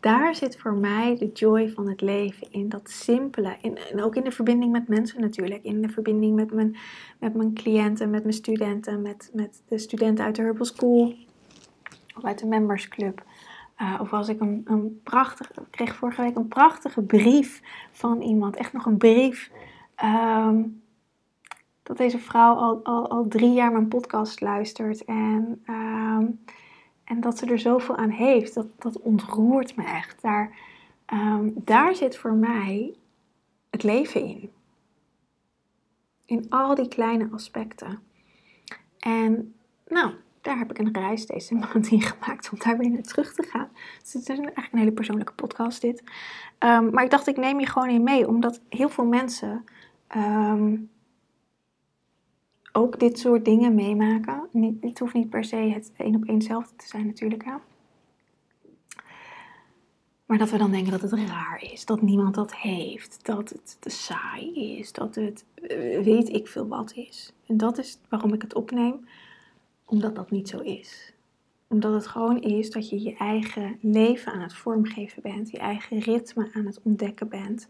daar 0.00 0.34
zit 0.34 0.58
voor 0.58 0.74
mij 0.74 1.16
de 1.18 1.30
joy 1.32 1.70
van 1.70 1.88
het 1.88 2.00
leven. 2.00 2.46
In 2.50 2.68
dat 2.68 2.90
simpele. 2.90 3.56
En 3.92 4.02
ook 4.02 4.16
in 4.16 4.24
de 4.24 4.30
verbinding 4.30 4.72
met 4.72 4.88
mensen 4.88 5.20
natuurlijk. 5.20 5.62
In 5.62 5.82
de 5.82 5.88
verbinding 5.88 6.34
met 6.34 6.52
mijn, 6.52 6.76
met 7.18 7.34
mijn 7.34 7.54
cliënten, 7.54 8.10
met 8.10 8.22
mijn 8.22 8.34
studenten. 8.34 9.02
Met, 9.02 9.30
met 9.34 9.62
de 9.68 9.78
studenten 9.78 10.24
uit 10.24 10.34
de 10.34 10.42
Herbal 10.42 10.64
School. 10.64 11.14
Of 12.16 12.24
uit 12.24 12.38
de 12.38 12.46
Members 12.46 12.88
Club. 12.88 13.24
Uh, 13.82 13.98
of 14.00 14.12
als 14.12 14.28
ik 14.28 14.40
een, 14.40 14.62
een 14.64 15.00
prachtige, 15.02 15.52
ik 15.52 15.70
kreeg 15.70 15.94
vorige 15.94 16.22
week 16.22 16.36
een 16.36 16.48
prachtige 16.48 17.02
brief 17.02 17.60
van 17.92 18.20
iemand, 18.20 18.56
echt 18.56 18.72
nog 18.72 18.86
een 18.86 18.96
brief. 18.96 19.50
Ehm, 19.94 20.62
dat 21.82 21.96
deze 21.96 22.18
vrouw 22.18 22.54
al, 22.54 22.84
al, 22.84 23.10
al 23.10 23.28
drie 23.28 23.52
jaar 23.52 23.72
mijn 23.72 23.88
podcast 23.88 24.40
luistert 24.40 25.04
en, 25.04 25.62
ehm, 25.66 26.26
en 27.04 27.20
dat 27.20 27.38
ze 27.38 27.46
er 27.46 27.58
zoveel 27.58 27.96
aan 27.96 28.10
heeft. 28.10 28.54
Dat, 28.54 28.66
dat 28.78 29.00
ontroert 29.00 29.76
me 29.76 29.84
echt. 29.84 30.22
Daar, 30.22 30.56
ehm, 31.06 31.48
daar 31.54 31.94
zit 31.94 32.16
voor 32.16 32.32
mij 32.32 32.94
het 33.70 33.82
leven 33.82 34.24
in. 34.24 34.50
In 36.24 36.46
al 36.48 36.74
die 36.74 36.88
kleine 36.88 37.28
aspecten. 37.32 37.98
En 38.98 39.54
nou, 39.86 40.14
daar 40.40 40.58
heb 40.58 40.70
ik 40.70 40.78
een 40.78 40.92
reis 40.92 41.26
deze 41.26 41.54
maand 41.64 41.90
in 41.90 42.00
gemaakt 42.00 42.50
om 42.52 42.58
daar 42.58 42.78
weer 42.78 42.90
naar 42.90 43.02
terug 43.02 43.34
te 43.34 43.42
gaan. 43.42 43.68
Dus 44.02 44.12
het 44.12 44.22
is 44.22 44.28
eigenlijk 44.28 44.68
een 44.72 44.78
hele 44.78 44.92
persoonlijke 44.92 45.32
podcast 45.32 45.80
dit. 45.80 46.02
Maar 46.58 47.04
ik 47.04 47.10
dacht, 47.10 47.26
ik 47.26 47.36
neem 47.36 47.60
je 47.60 47.66
gewoon 47.66 47.88
in 47.88 48.02
mee, 48.02 48.28
omdat 48.28 48.60
heel 48.68 48.88
veel 48.88 49.06
mensen 49.06 49.64
ehm, 50.12 50.76
ook 52.72 53.00
dit 53.00 53.18
soort 53.18 53.44
dingen 53.44 53.74
meemaken. 53.74 54.48
Het 54.80 54.98
hoeft 54.98 55.14
niet 55.14 55.30
per 55.30 55.44
se 55.44 55.56
het 55.56 55.92
één 55.96 56.14
op 56.14 56.24
één 56.24 56.38
te 56.38 56.86
zijn 56.86 57.06
natuurlijk. 57.06 57.44
Hè? 57.44 57.54
Maar 60.26 60.38
dat 60.38 60.50
we 60.50 60.58
dan 60.58 60.70
denken 60.70 60.92
dat 60.92 61.00
het 61.00 61.12
raar 61.12 61.62
is, 61.72 61.84
dat 61.84 62.02
niemand 62.02 62.34
dat 62.34 62.54
heeft, 62.54 63.18
dat 63.22 63.48
het 63.48 63.76
te 63.80 63.90
saai 63.90 64.76
is, 64.78 64.92
dat 64.92 65.14
het 65.14 65.44
eh, 65.54 66.00
weet 66.00 66.28
ik 66.28 66.48
veel 66.48 66.68
wat 66.68 66.92
is. 66.94 67.32
En 67.46 67.56
dat 67.56 67.78
is 67.78 67.98
waarom 68.08 68.32
ik 68.34 68.42
het 68.42 68.54
opneem 68.54 69.08
omdat 69.84 70.14
dat 70.14 70.30
niet 70.30 70.48
zo 70.48 70.58
is. 70.58 71.12
Omdat 71.68 71.94
het 71.94 72.06
gewoon 72.06 72.40
is 72.40 72.70
dat 72.70 72.88
je 72.88 73.02
je 73.02 73.16
eigen 73.16 73.78
leven 73.80 74.32
aan 74.32 74.40
het 74.40 74.54
vormgeven 74.54 75.22
bent, 75.22 75.50
je 75.50 75.58
eigen 75.58 75.98
ritme 75.98 76.50
aan 76.52 76.66
het 76.66 76.80
ontdekken 76.82 77.28
bent. 77.28 77.68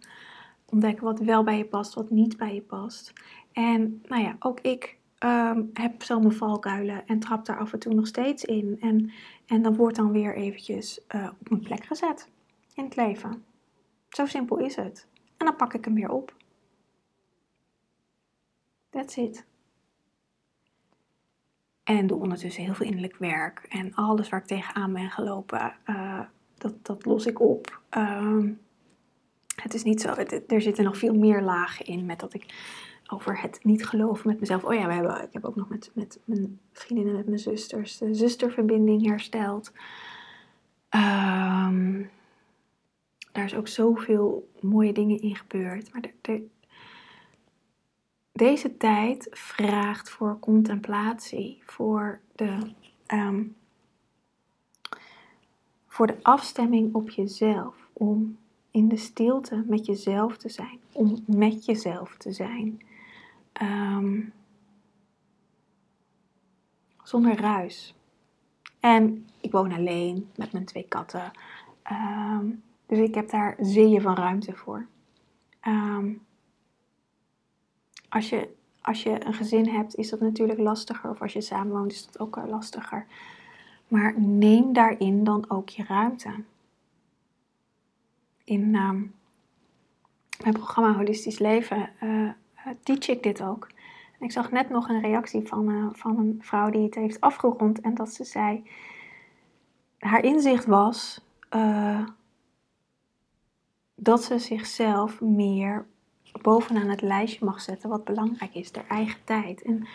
Ontdekken 0.72 1.04
wat 1.04 1.18
wel 1.18 1.44
bij 1.44 1.56
je 1.56 1.64
past, 1.64 1.94
wat 1.94 2.10
niet 2.10 2.36
bij 2.36 2.54
je 2.54 2.62
past. 2.62 3.12
En 3.52 4.02
nou 4.08 4.22
ja, 4.22 4.36
ook 4.38 4.60
ik 4.60 4.98
um, 5.18 5.70
heb 5.72 6.02
zo 6.02 6.20
mijn 6.20 6.32
valkuilen 6.32 7.06
en 7.06 7.18
trap 7.18 7.44
daar 7.44 7.58
af 7.58 7.72
en 7.72 7.78
toe 7.78 7.94
nog 7.94 8.06
steeds 8.06 8.44
in. 8.44 8.76
En, 8.80 9.12
en 9.46 9.62
dan 9.62 9.76
wordt 9.76 9.96
dan 9.96 10.12
weer 10.12 10.34
eventjes 10.34 11.00
uh, 11.14 11.28
op 11.40 11.48
mijn 11.48 11.62
plek 11.62 11.84
gezet 11.84 12.28
in 12.74 12.84
het 12.84 12.96
leven. 12.96 13.44
Zo 14.08 14.26
simpel 14.26 14.58
is 14.58 14.76
het. 14.76 15.06
En 15.36 15.46
dan 15.46 15.56
pak 15.56 15.74
ik 15.74 15.84
hem 15.84 15.94
weer 15.94 16.10
op. 16.10 16.36
That's 18.90 19.16
it. 19.16 19.46
En 21.84 22.06
doe 22.06 22.20
ondertussen 22.20 22.64
heel 22.64 22.74
veel 22.74 22.86
innerlijk 22.86 23.16
werk. 23.16 23.66
En 23.68 23.94
alles 23.94 24.28
waar 24.28 24.40
ik 24.40 24.46
tegenaan 24.46 24.92
ben 24.92 25.10
gelopen, 25.10 25.74
uh, 25.86 26.20
dat, 26.54 26.84
dat 26.84 27.04
los 27.04 27.26
ik 27.26 27.40
op. 27.40 27.82
Um, 27.90 28.60
het 29.56 29.74
is 29.74 29.82
niet 29.82 30.00
zo, 30.00 30.08
er 30.46 30.60
zitten 30.60 30.84
nog 30.84 30.98
veel 30.98 31.14
meer 31.14 31.42
lagen 31.42 31.86
in 31.86 32.06
met 32.06 32.20
dat 32.20 32.34
ik 32.34 32.54
over 33.06 33.40
het 33.40 33.64
niet 33.64 33.86
geloven 33.86 34.28
met 34.28 34.40
mezelf. 34.40 34.64
Oh 34.64 34.74
ja, 34.74 34.86
we 34.86 34.92
hebben, 34.92 35.22
ik 35.22 35.32
heb 35.32 35.44
ook 35.44 35.56
nog 35.56 35.68
met, 35.68 35.90
met 35.94 36.18
mijn 36.24 36.60
vriendinnen, 36.72 37.16
met 37.16 37.26
mijn 37.26 37.38
zusters, 37.38 37.98
de 37.98 38.14
zusterverbinding 38.14 39.06
hersteld. 39.06 39.72
Um, 40.90 42.10
daar 43.32 43.44
is 43.44 43.54
ook 43.54 43.68
zoveel 43.68 44.50
mooie 44.60 44.92
dingen 44.92 45.20
in 45.20 45.36
gebeurd. 45.36 45.92
Maar 45.92 46.02
er, 46.22 46.40
deze 48.32 48.76
tijd 48.76 49.28
vraagt 49.30 50.10
voor 50.10 50.38
contemplatie, 50.38 51.62
voor 51.66 52.20
de, 52.34 52.58
um, 53.12 53.56
voor 55.86 56.06
de 56.06 56.16
afstemming 56.22 56.94
op 56.94 57.10
jezelf, 57.10 57.74
om 57.92 58.38
in 58.72 58.88
de 58.88 58.96
stilte 58.96 59.64
met 59.66 59.86
jezelf 59.86 60.36
te 60.36 60.48
zijn, 60.48 60.80
om 60.92 61.24
met 61.26 61.64
jezelf 61.64 62.16
te 62.16 62.32
zijn. 62.32 62.82
Um, 63.62 64.32
zonder 67.02 67.40
ruis. 67.40 67.94
En 68.80 69.26
ik 69.40 69.52
woon 69.52 69.72
alleen 69.72 70.30
met 70.36 70.52
mijn 70.52 70.64
twee 70.64 70.86
katten. 70.88 71.30
Um, 71.92 72.62
dus 72.86 72.98
ik 72.98 73.14
heb 73.14 73.30
daar 73.30 73.56
zeeën 73.60 74.00
van 74.00 74.14
ruimte 74.14 74.56
voor. 74.56 74.86
Um, 75.66 76.22
als 78.08 78.28
je, 78.28 78.54
als 78.80 79.02
je 79.02 79.26
een 79.26 79.34
gezin 79.34 79.68
hebt, 79.68 79.94
is 79.94 80.10
dat 80.10 80.20
natuurlijk 80.20 80.58
lastiger. 80.58 81.10
Of 81.10 81.22
als 81.22 81.32
je 81.32 81.40
samenwoont, 81.40 81.92
is 81.92 82.06
dat 82.06 82.20
ook 82.20 82.36
lastiger. 82.46 83.06
Maar 83.88 84.20
neem 84.20 84.72
daarin 84.72 85.24
dan 85.24 85.44
ook 85.48 85.68
je 85.68 85.84
ruimte. 85.84 86.30
In 88.52 88.74
uh, 88.74 88.90
mijn 90.42 90.54
programma 90.54 90.92
Holistisch 90.92 91.38
Leven 91.38 91.90
uh, 92.02 92.30
teach 92.82 93.08
ik 93.08 93.22
dit 93.22 93.42
ook. 93.42 93.68
Ik 94.20 94.32
zag 94.32 94.50
net 94.50 94.70
nog 94.70 94.88
een 94.88 95.00
reactie 95.00 95.46
van, 95.46 95.70
uh, 95.70 95.86
van 95.92 96.18
een 96.18 96.38
vrouw 96.40 96.70
die 96.70 96.82
het 96.82 96.94
heeft 96.94 97.20
afgerond. 97.20 97.80
En 97.80 97.94
dat 97.94 98.08
ze 98.12 98.24
zei, 98.24 98.62
haar 99.98 100.24
inzicht 100.24 100.66
was 100.66 101.20
dat 103.94 104.24
ze 104.24 104.38
zichzelf 104.38 105.20
meer 105.20 105.86
bovenaan 106.42 106.88
het 106.88 107.02
lijstje 107.02 107.44
mag 107.44 107.60
zetten 107.60 107.88
wat 107.88 108.04
belangrijk 108.04 108.54
is, 108.54 108.72
de 108.72 108.82
eigen 108.88 109.24
tijd. 109.24 109.62
En 109.62 109.86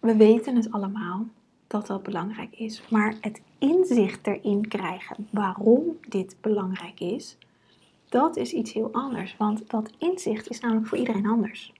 we 0.00 0.16
weten 0.16 0.56
het 0.56 0.72
allemaal 0.72 1.26
dat 1.66 1.86
dat 1.86 2.02
belangrijk 2.02 2.54
is, 2.54 2.88
maar 2.90 3.14
het 3.20 3.42
inzicht 3.58 4.26
erin 4.26 4.68
krijgen 4.68 5.28
waarom 5.30 5.98
dit 6.08 6.36
belangrijk 6.40 7.00
is, 7.00 7.36
dat 8.14 8.36
is 8.36 8.52
iets 8.52 8.72
heel 8.72 8.92
anders, 8.92 9.36
want 9.36 9.70
dat 9.70 9.90
inzicht 9.98 10.48
is 10.48 10.60
namelijk 10.60 10.86
voor 10.86 10.98
iedereen 10.98 11.26
anders. 11.26 11.72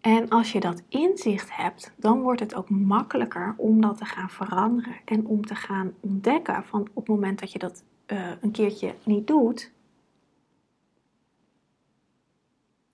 En 0.00 0.28
als 0.28 0.52
je 0.52 0.60
dat 0.60 0.82
inzicht 0.88 1.56
hebt, 1.56 1.92
dan 1.96 2.20
wordt 2.20 2.40
het 2.40 2.54
ook 2.54 2.70
makkelijker 2.70 3.54
om 3.56 3.80
dat 3.80 3.96
te 3.96 4.04
gaan 4.04 4.30
veranderen 4.30 4.96
en 5.04 5.26
om 5.26 5.46
te 5.46 5.54
gaan 5.54 5.94
ontdekken 6.00 6.64
van 6.64 6.80
op 6.80 7.06
het 7.06 7.08
moment 7.08 7.38
dat 7.38 7.52
je 7.52 7.58
dat 7.58 7.84
uh, 8.06 8.30
een 8.40 8.50
keertje 8.50 8.94
niet 9.04 9.26
doet, 9.26 9.72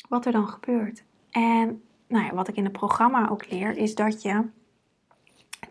wat 0.08 0.26
er 0.26 0.32
dan 0.32 0.48
gebeurt. 0.48 1.04
En 1.30 1.82
nou 2.06 2.24
ja, 2.24 2.34
wat 2.34 2.48
ik 2.48 2.56
in 2.56 2.64
het 2.64 2.72
programma 2.72 3.28
ook 3.28 3.50
leer, 3.50 3.76
is 3.76 3.94
dat 3.94 4.22
je, 4.22 4.44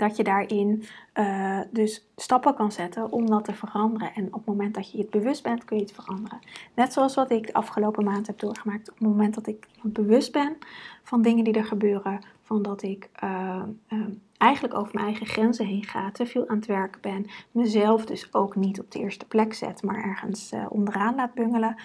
dat 0.02 0.18
je 0.18 0.24
daarin 0.24 0.84
uh, 1.14 1.60
dus 1.72 2.08
stappen 2.16 2.56
kan 2.56 2.72
zetten 2.72 3.12
om 3.12 3.30
dat 3.30 3.46
te 3.46 3.54
veranderen. 3.54 4.14
En 4.14 4.26
op 4.26 4.34
het 4.34 4.46
moment 4.46 4.74
dat 4.74 4.92
je 4.92 4.98
het 4.98 5.10
bewust 5.10 5.44
bent, 5.44 5.66
kun 5.66 5.78
je 5.78 5.84
het 5.84 5.92
veranderen. 5.92 6.40
Net 6.76 6.94
zoals 6.94 7.16
wat 7.16 7.32
ik 7.32 7.48
de 7.48 7.54
afgelopen 7.54 8.04
maand 8.04 8.28
heb 8.28 8.40
doorgemaakt. 8.40 8.90
Op 8.90 9.00
het 9.00 9.08
moment 9.08 9.34
dat 9.34 9.48
ik 9.48 9.68
bewust 9.84 10.32
ben 10.32 10.58
van 11.04 11.22
dingen 11.22 11.44
die 11.44 11.54
er 11.54 11.66
gebeuren, 11.66 12.22
van 12.42 12.62
dat 12.62 12.82
ik 12.84 13.10
uh, 13.24 13.64
uh, 13.90 14.00
eigenlijk 14.38 14.74
over 14.74 14.92
mijn 14.94 15.06
eigen 15.06 15.26
grenzen 15.26 15.66
heen 15.66 15.84
ga, 15.84 16.12
te 16.12 16.26
veel 16.26 16.48
aan 16.50 16.56
het 16.56 16.66
werk 16.66 16.98
ben, 17.02 17.26
mezelf 17.52 18.06
dus 18.06 18.34
ook 18.34 18.56
niet 18.56 18.80
op 18.80 18.92
de 18.92 19.00
eerste 19.00 19.26
plek 19.26 19.54
zet, 19.54 19.84
maar 19.84 20.04
ergens 20.04 20.54
onderaan 20.70 21.16
laat 21.16 21.34
bungelen, 21.34 21.76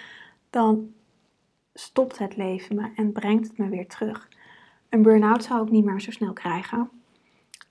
dan 0.49 0.93
stopt 1.73 2.17
het 2.17 2.37
leven 2.37 2.75
me 2.75 2.89
en 2.95 3.11
brengt 3.11 3.47
het 3.47 3.57
me 3.57 3.69
weer 3.69 3.87
terug. 3.87 4.27
Een 4.89 5.01
burn-out 5.01 5.43
zou 5.43 5.63
ik 5.63 5.71
niet 5.71 5.85
meer 5.85 6.01
zo 6.01 6.11
snel 6.11 6.33
krijgen. 6.33 6.89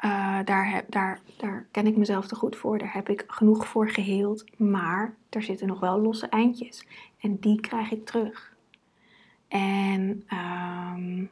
Uh, 0.05 0.39
daar, 0.45 0.71
heb, 0.71 0.91
daar, 0.91 1.21
daar 1.37 1.67
ken 1.71 1.87
ik 1.87 1.97
mezelf 1.97 2.27
te 2.27 2.35
goed 2.35 2.57
voor. 2.57 2.79
Daar 2.79 2.93
heb 2.93 3.09
ik 3.09 3.25
genoeg 3.27 3.67
voor 3.67 3.91
geheeld. 3.91 4.59
Maar 4.59 5.17
er 5.29 5.43
zitten 5.43 5.67
nog 5.67 5.81
wel 5.81 6.01
losse 6.01 6.27
eindjes. 6.27 6.87
En 7.21 7.39
die 7.39 7.61
krijg 7.61 7.91
ik 7.91 8.07
terug. 8.07 8.57
En 9.49 10.27
um, 10.33 11.31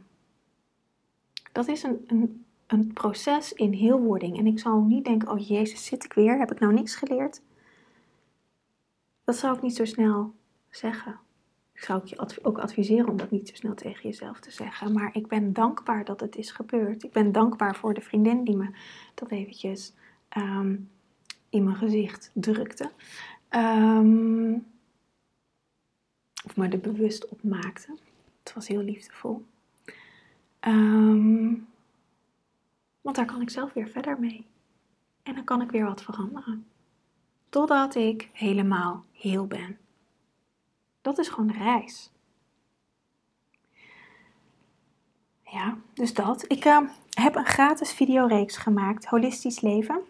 dat 1.52 1.68
is 1.68 1.82
een, 1.82 2.04
een, 2.06 2.44
een 2.66 2.92
proces 2.92 3.52
in 3.52 3.72
heelwording. 3.72 4.38
En 4.38 4.46
ik 4.46 4.58
zal 4.58 4.80
niet 4.80 5.04
denken: 5.04 5.30
oh 5.30 5.48
jezus, 5.48 5.84
zit 5.84 6.04
ik 6.04 6.12
weer? 6.12 6.38
Heb 6.38 6.52
ik 6.52 6.60
nou 6.60 6.72
niks 6.72 6.94
geleerd? 6.94 7.42
Dat 9.24 9.36
zou 9.36 9.56
ik 9.56 9.62
niet 9.62 9.76
zo 9.76 9.84
snel 9.84 10.34
zeggen. 10.70 11.18
Zou 11.74 12.00
ik 12.02 12.06
je 12.06 12.44
ook 12.44 12.58
adviseren 12.58 13.08
om 13.08 13.16
dat 13.16 13.30
niet 13.30 13.48
zo 13.48 13.54
snel 13.54 13.74
tegen 13.74 14.08
jezelf 14.08 14.40
te 14.40 14.50
zeggen. 14.50 14.92
Maar 14.92 15.10
ik 15.12 15.26
ben 15.26 15.52
dankbaar 15.52 16.04
dat 16.04 16.20
het 16.20 16.36
is 16.36 16.50
gebeurd. 16.50 17.02
Ik 17.02 17.12
ben 17.12 17.32
dankbaar 17.32 17.76
voor 17.76 17.94
de 17.94 18.00
vriendin 18.00 18.44
die 18.44 18.56
me 18.56 18.68
dat 19.14 19.30
eventjes 19.30 19.92
ehm, 20.28 20.76
in 21.48 21.64
mijn 21.64 21.76
gezicht 21.76 22.30
drukte. 22.32 22.90
Um, 23.50 24.66
of 26.44 26.56
me 26.56 26.68
er 26.68 26.80
bewust 26.80 27.28
op 27.28 27.42
maakte. 27.42 27.96
Het 28.42 28.54
was 28.54 28.68
heel 28.68 28.82
liefdevol. 28.82 29.44
Um, 30.60 31.66
want 33.00 33.16
daar 33.16 33.26
kan 33.26 33.40
ik 33.40 33.50
zelf 33.50 33.72
weer 33.72 33.88
verder 33.88 34.20
mee. 34.20 34.46
En 35.22 35.34
dan 35.34 35.44
kan 35.44 35.62
ik 35.62 35.70
weer 35.70 35.84
wat 35.84 36.02
veranderen. 36.02 36.66
Totdat 37.48 37.94
ik 37.94 38.28
helemaal 38.32 39.04
heel 39.12 39.46
ben. 39.46 39.78
Dat 41.04 41.18
is 41.18 41.28
gewoon 41.28 41.50
reis. 41.50 42.12
Ja, 45.42 45.76
dus 45.94 46.14
dat. 46.14 46.44
Ik 46.48 46.64
uh, 46.64 46.78
heb 47.10 47.34
een 47.34 47.46
gratis 47.46 47.92
videoreeks 47.92 48.56
gemaakt, 48.56 49.06
Holistisch 49.06 49.60
Leven. 49.60 50.00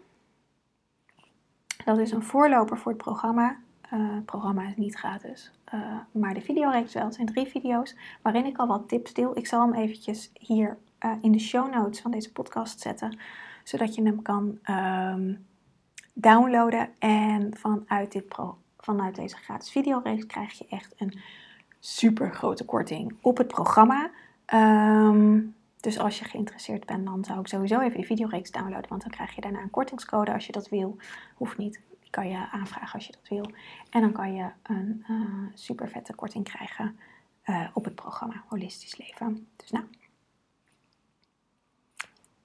Dat 1.84 1.98
is 1.98 2.10
een 2.10 2.22
voorloper 2.22 2.78
voor 2.78 2.92
het 2.92 3.02
programma. 3.02 3.58
Uh, 3.92 4.14
het 4.14 4.24
programma 4.24 4.68
is 4.68 4.76
niet 4.76 4.94
gratis, 4.94 5.52
uh, 5.74 5.98
maar 6.12 6.34
de 6.34 6.40
videoreeks 6.40 6.94
wel. 6.94 7.04
Het 7.04 7.14
zijn 7.14 7.26
drie 7.26 7.46
video's 7.46 7.96
waarin 8.22 8.46
ik 8.46 8.58
al 8.58 8.66
wat 8.66 8.88
tips 8.88 9.14
deel. 9.14 9.36
Ik 9.36 9.46
zal 9.46 9.60
hem 9.60 9.74
eventjes 9.74 10.30
hier 10.32 10.78
in 11.20 11.32
de 11.32 11.38
show 11.38 11.74
notes 11.74 12.00
van 12.00 12.10
deze 12.10 12.32
podcast 12.32 12.80
zetten, 12.80 13.18
zodat 13.64 13.94
je 13.94 14.02
hem 14.02 14.22
kan 14.22 14.58
um, 14.70 15.46
downloaden. 16.12 16.88
En 16.98 17.56
vanuit, 17.56 18.12
dit 18.12 18.28
pro 18.28 18.58
vanuit 18.84 19.14
deze 19.14 19.36
gratis 19.36 19.70
videoreeks 19.70 20.26
krijg 20.26 20.58
je 20.58 20.66
echt 20.68 20.94
een 20.96 21.20
super 21.80 22.34
grote 22.34 22.64
korting 22.64 23.16
op 23.20 23.36
het 23.36 23.48
programma. 23.48 24.10
Um, 24.54 25.54
dus 25.80 25.98
als 25.98 26.18
je 26.18 26.24
geïnteresseerd 26.24 26.86
bent, 26.86 27.06
dan 27.06 27.24
zou 27.24 27.40
ik 27.40 27.46
sowieso 27.46 27.80
even 27.80 27.96
die 27.96 28.06
videoreeks 28.06 28.50
downloaden. 28.50 28.88
Want 28.88 29.02
dan 29.02 29.10
krijg 29.10 29.34
je 29.34 29.40
daarna 29.40 29.60
een 29.60 29.70
kortingscode 29.70 30.32
als 30.32 30.46
je 30.46 30.52
dat 30.52 30.68
wil. 30.68 30.96
Hoeft 31.34 31.58
niet. 31.58 31.80
Die 32.00 32.10
kan 32.10 32.28
je 32.28 32.50
aanvragen 32.50 32.92
als 32.92 33.06
je 33.06 33.12
dat 33.12 33.28
wil. 33.28 33.50
En 33.90 34.00
dan 34.00 34.12
kan 34.12 34.34
je 34.34 34.50
een 34.62 35.04
uh, 35.10 35.46
super 35.54 35.88
vette 35.88 36.14
korting 36.14 36.44
krijgen 36.44 36.98
uh, 37.44 37.66
op 37.72 37.84
het 37.84 37.94
programma 37.94 38.44
Holistisch 38.48 38.96
Leven. 38.96 39.48
Dus 39.56 39.70
nou. 39.70 39.84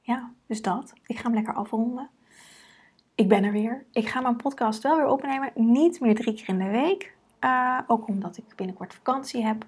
Ja, 0.02 0.32
dus 0.46 0.62
dat. 0.62 0.94
Ik 1.06 1.18
ga 1.18 1.24
hem 1.24 1.34
lekker 1.34 1.54
afronden 1.54 2.10
ik 3.20 3.28
ben 3.28 3.44
er 3.44 3.52
weer. 3.52 3.86
Ik 3.92 4.08
ga 4.08 4.22
mijn 4.22 4.36
podcast 4.36 4.84
wel 4.84 4.96
weer 4.96 5.08
opnemen. 5.08 5.52
Niet 5.56 6.00
meer 6.00 6.16
drie 6.16 6.34
keer 6.34 6.50
in 6.50 6.58
de 6.58 6.70
week. 6.70 7.16
Uh, 7.44 7.80
ook 7.88 8.08
omdat 8.08 8.38
ik 8.38 8.56
binnenkort 8.56 8.94
vakantie 8.94 9.46
heb. 9.46 9.66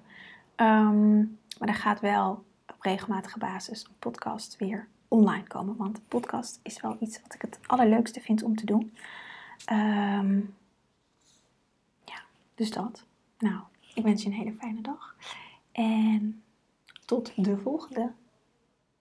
Um, 0.56 1.38
maar 1.58 1.68
er 1.68 1.74
gaat 1.74 2.00
wel 2.00 2.44
op 2.66 2.80
regelmatige 2.80 3.38
basis 3.38 3.84
een 3.84 3.96
podcast 3.98 4.56
weer 4.56 4.88
online 5.08 5.46
komen. 5.46 5.76
Want 5.76 6.08
podcast 6.08 6.60
is 6.62 6.80
wel 6.80 6.96
iets 7.00 7.22
wat 7.22 7.34
ik 7.34 7.42
het 7.42 7.58
allerleukste 7.66 8.20
vind 8.20 8.42
om 8.42 8.56
te 8.56 8.66
doen. 8.66 8.94
Um, 9.72 10.54
ja, 12.04 12.22
dus 12.54 12.70
dat. 12.70 13.04
Nou, 13.38 13.60
ik 13.94 14.02
wens 14.02 14.22
je 14.22 14.28
een 14.28 14.34
hele 14.34 14.54
fijne 14.54 14.80
dag. 14.80 15.16
En 15.72 16.42
tot 17.04 17.44
de 17.44 17.58
volgende. 17.58 18.12